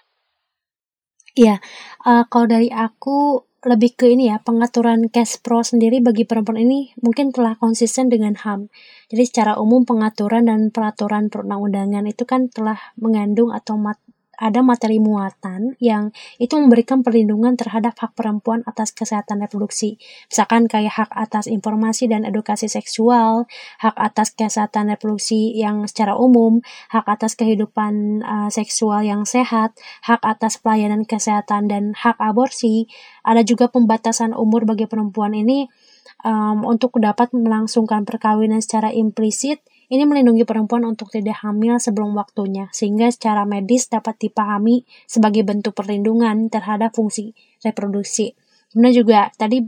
[1.36, 1.60] Iya,
[2.08, 6.96] uh, kalau dari aku lebih ke ini ya, pengaturan cash pro sendiri bagi perempuan ini
[7.02, 8.72] mungkin telah konsisten dengan HAM.
[9.06, 14.02] Jadi secara umum pengaturan dan peraturan perundang-undangan itu kan telah mengandung atau mat
[14.36, 19.96] ada materi muatan yang itu memberikan perlindungan terhadap hak perempuan atas kesehatan reproduksi.
[20.28, 23.48] Misalkan kayak hak atas informasi dan edukasi seksual,
[23.80, 26.60] hak atas kesehatan reproduksi yang secara umum,
[26.92, 29.72] hak atas kehidupan uh, seksual yang sehat,
[30.04, 32.92] hak atas pelayanan kesehatan dan hak aborsi.
[33.24, 35.66] Ada juga pembatasan umur bagi perempuan ini
[36.24, 42.66] um, untuk dapat melangsungkan perkawinan secara implisit ini melindungi perempuan untuk tidak hamil sebelum waktunya,
[42.74, 48.34] sehingga secara medis dapat dipahami sebagai bentuk perlindungan terhadap fungsi reproduksi.
[48.74, 49.62] Kemudian juga tadi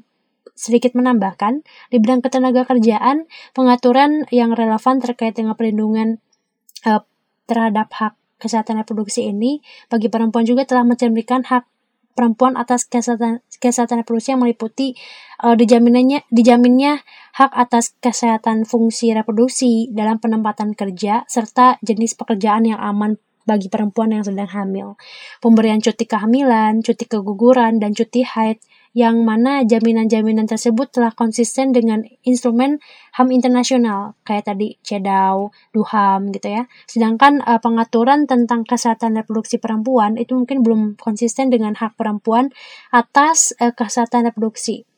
[0.59, 1.63] sedikit menambahkan,
[1.95, 6.19] di bidang ketenaga kerjaan, pengaturan yang relevan terkait dengan perlindungan
[6.83, 7.07] uh,
[7.47, 11.67] terhadap hak kesehatan reproduksi ini bagi perempuan juga telah mencerminkan hak
[12.19, 14.99] perempuan atas kesehatan kesehatan reproduksi yang meliputi
[15.47, 17.07] uh, dijaminannya dijaminnya
[17.39, 23.15] hak atas kesehatan fungsi reproduksi dalam penempatan kerja serta jenis pekerjaan yang aman
[23.47, 25.01] bagi perempuan yang sedang hamil.
[25.41, 28.61] Pemberian cuti kehamilan, cuti keguguran, dan cuti haid
[28.97, 32.81] yang mana jaminan-jaminan tersebut telah konsisten dengan instrumen
[33.17, 36.63] HAM internasional kayak tadi CEDAW, DUHAM gitu ya.
[36.89, 42.53] Sedangkan uh, pengaturan tentang kesehatan reproduksi perempuan itu mungkin belum konsisten dengan hak perempuan
[42.93, 44.89] atas uh, kesehatan reproduksi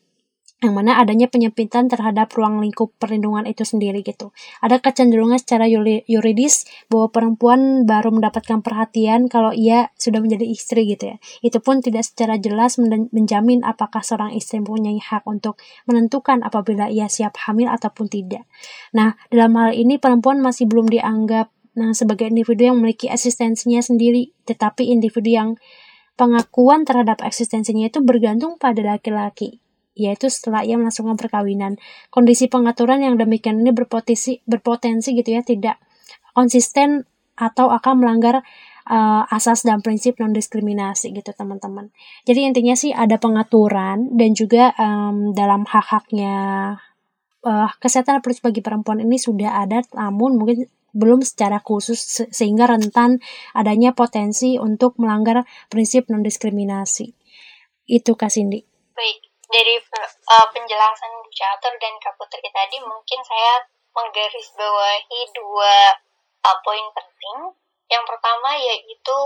[0.61, 4.29] yang mana adanya penyempitan terhadap ruang lingkup perlindungan itu sendiri gitu.
[4.61, 5.65] Ada kecenderungan secara
[6.05, 11.17] yuridis bahwa perempuan baru mendapatkan perhatian kalau ia sudah menjadi istri gitu ya.
[11.41, 12.77] Itu pun tidak secara jelas
[13.09, 15.57] menjamin apakah seorang istri mempunyai hak untuk
[15.89, 18.45] menentukan apabila ia siap hamil ataupun tidak.
[18.93, 24.29] Nah, dalam hal ini perempuan masih belum dianggap nah, sebagai individu yang memiliki eksistensinya sendiri,
[24.45, 25.49] tetapi individu yang
[26.21, 29.60] pengakuan terhadap eksistensinya itu bergantung pada laki-laki
[30.01, 31.77] yaitu setelah ia melangsungkan perkawinan.
[32.09, 35.77] Kondisi pengaturan yang demikian ini berpotensi berpotensi gitu ya tidak
[36.33, 37.05] konsisten
[37.37, 38.41] atau akan melanggar
[38.89, 41.93] uh, asas dan prinsip non diskriminasi gitu teman-teman.
[42.25, 46.35] Jadi intinya sih ada pengaturan dan juga um, dalam hak-haknya
[47.45, 52.67] uh, kesehatan reproduksi bagi perempuan ini sudah ada namun mungkin belum secara khusus se sehingga
[52.67, 53.23] rentan
[53.55, 57.15] adanya potensi untuk melanggar prinsip non diskriminasi.
[57.87, 58.59] Itu Kak Cindy.
[58.91, 65.75] Baik, dari uh, penjelasan Bu Catur dan Kak Putri tadi mungkin saya menggarisbawahi dua
[66.47, 67.37] uh, poin penting.
[67.91, 69.19] Yang pertama yaitu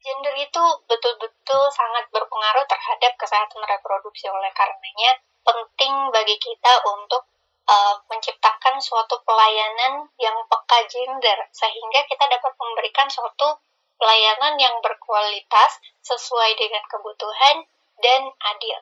[0.00, 4.28] gender itu betul-betul sangat berpengaruh terhadap kesehatan reproduksi.
[4.28, 7.24] Oleh karenanya penting bagi kita untuk
[7.64, 13.56] uh, menciptakan suatu pelayanan yang peka gender sehingga kita dapat memberikan suatu
[13.96, 17.64] pelayanan yang berkualitas sesuai dengan kebutuhan
[18.00, 18.80] dan adil.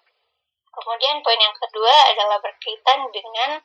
[0.79, 3.59] Kemudian poin yang kedua adalah berkaitan dengan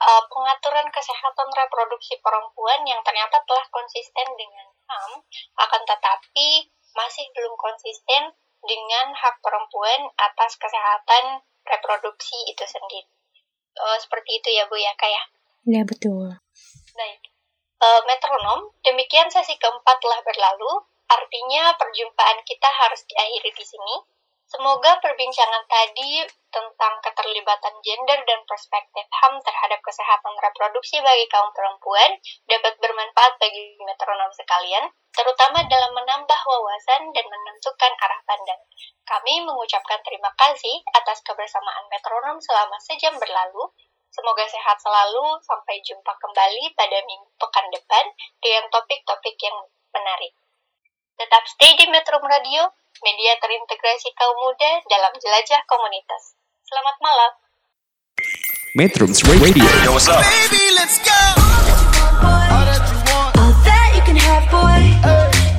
[0.00, 5.20] uh, pengaturan kesehatan reproduksi perempuan yang ternyata telah konsisten dengan HAM,
[5.60, 8.32] akan tetapi masih belum konsisten
[8.64, 13.06] dengan hak perempuan atas kesehatan reproduksi itu sendiri.
[13.76, 15.22] Uh, seperti itu ya Bu ya Kak ya?
[15.68, 16.32] Ya betul.
[16.96, 17.20] Baik.
[17.76, 20.88] Uh, metronom, demikian sesi keempat telah berlalu.
[21.06, 23.94] Artinya perjumpaan kita harus diakhiri di sini.
[24.46, 26.22] Semoga perbincangan tadi
[26.54, 32.14] tentang keterlibatan gender dan perspektif HAM terhadap kesehatan reproduksi bagi kaum perempuan
[32.46, 38.62] dapat bermanfaat bagi metronom sekalian, terutama dalam menambah wawasan dan menentukan arah pandang.
[39.02, 43.66] Kami mengucapkan terima kasih atas kebersamaan metronom selama sejam berlalu.
[44.14, 49.58] Semoga sehat selalu, sampai jumpa kembali pada minggu pekan depan dengan topik-topik yang
[49.90, 50.38] menarik.
[51.18, 52.70] Tetap stay di Metro Radio,
[53.04, 56.36] media terintegrasi kaum muda dalam jelajah komunitas.
[56.64, 57.30] Selamat malam.
[58.76, 59.64] Metrums Radio.
[59.84, 60.20] Yo, what's up?
[60.20, 61.16] Baby, let's go.
[62.20, 62.84] All that
[63.96, 64.84] you can have, boy.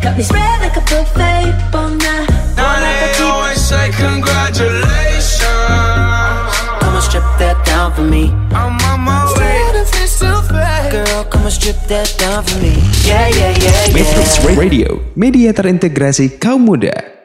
[0.02, 1.50] Got me spread like a buffet.
[1.74, 5.42] Bon Now they always say congratulations.
[6.78, 8.30] Come on, strip that down for me.
[8.54, 9.66] I'm on my way.
[10.94, 12.78] Girl, come on, strip that down for me.
[13.02, 14.56] Yeah, yeah, yeah, Metrums yeah.
[14.56, 17.17] Radio, media terintegrasi kaum muda.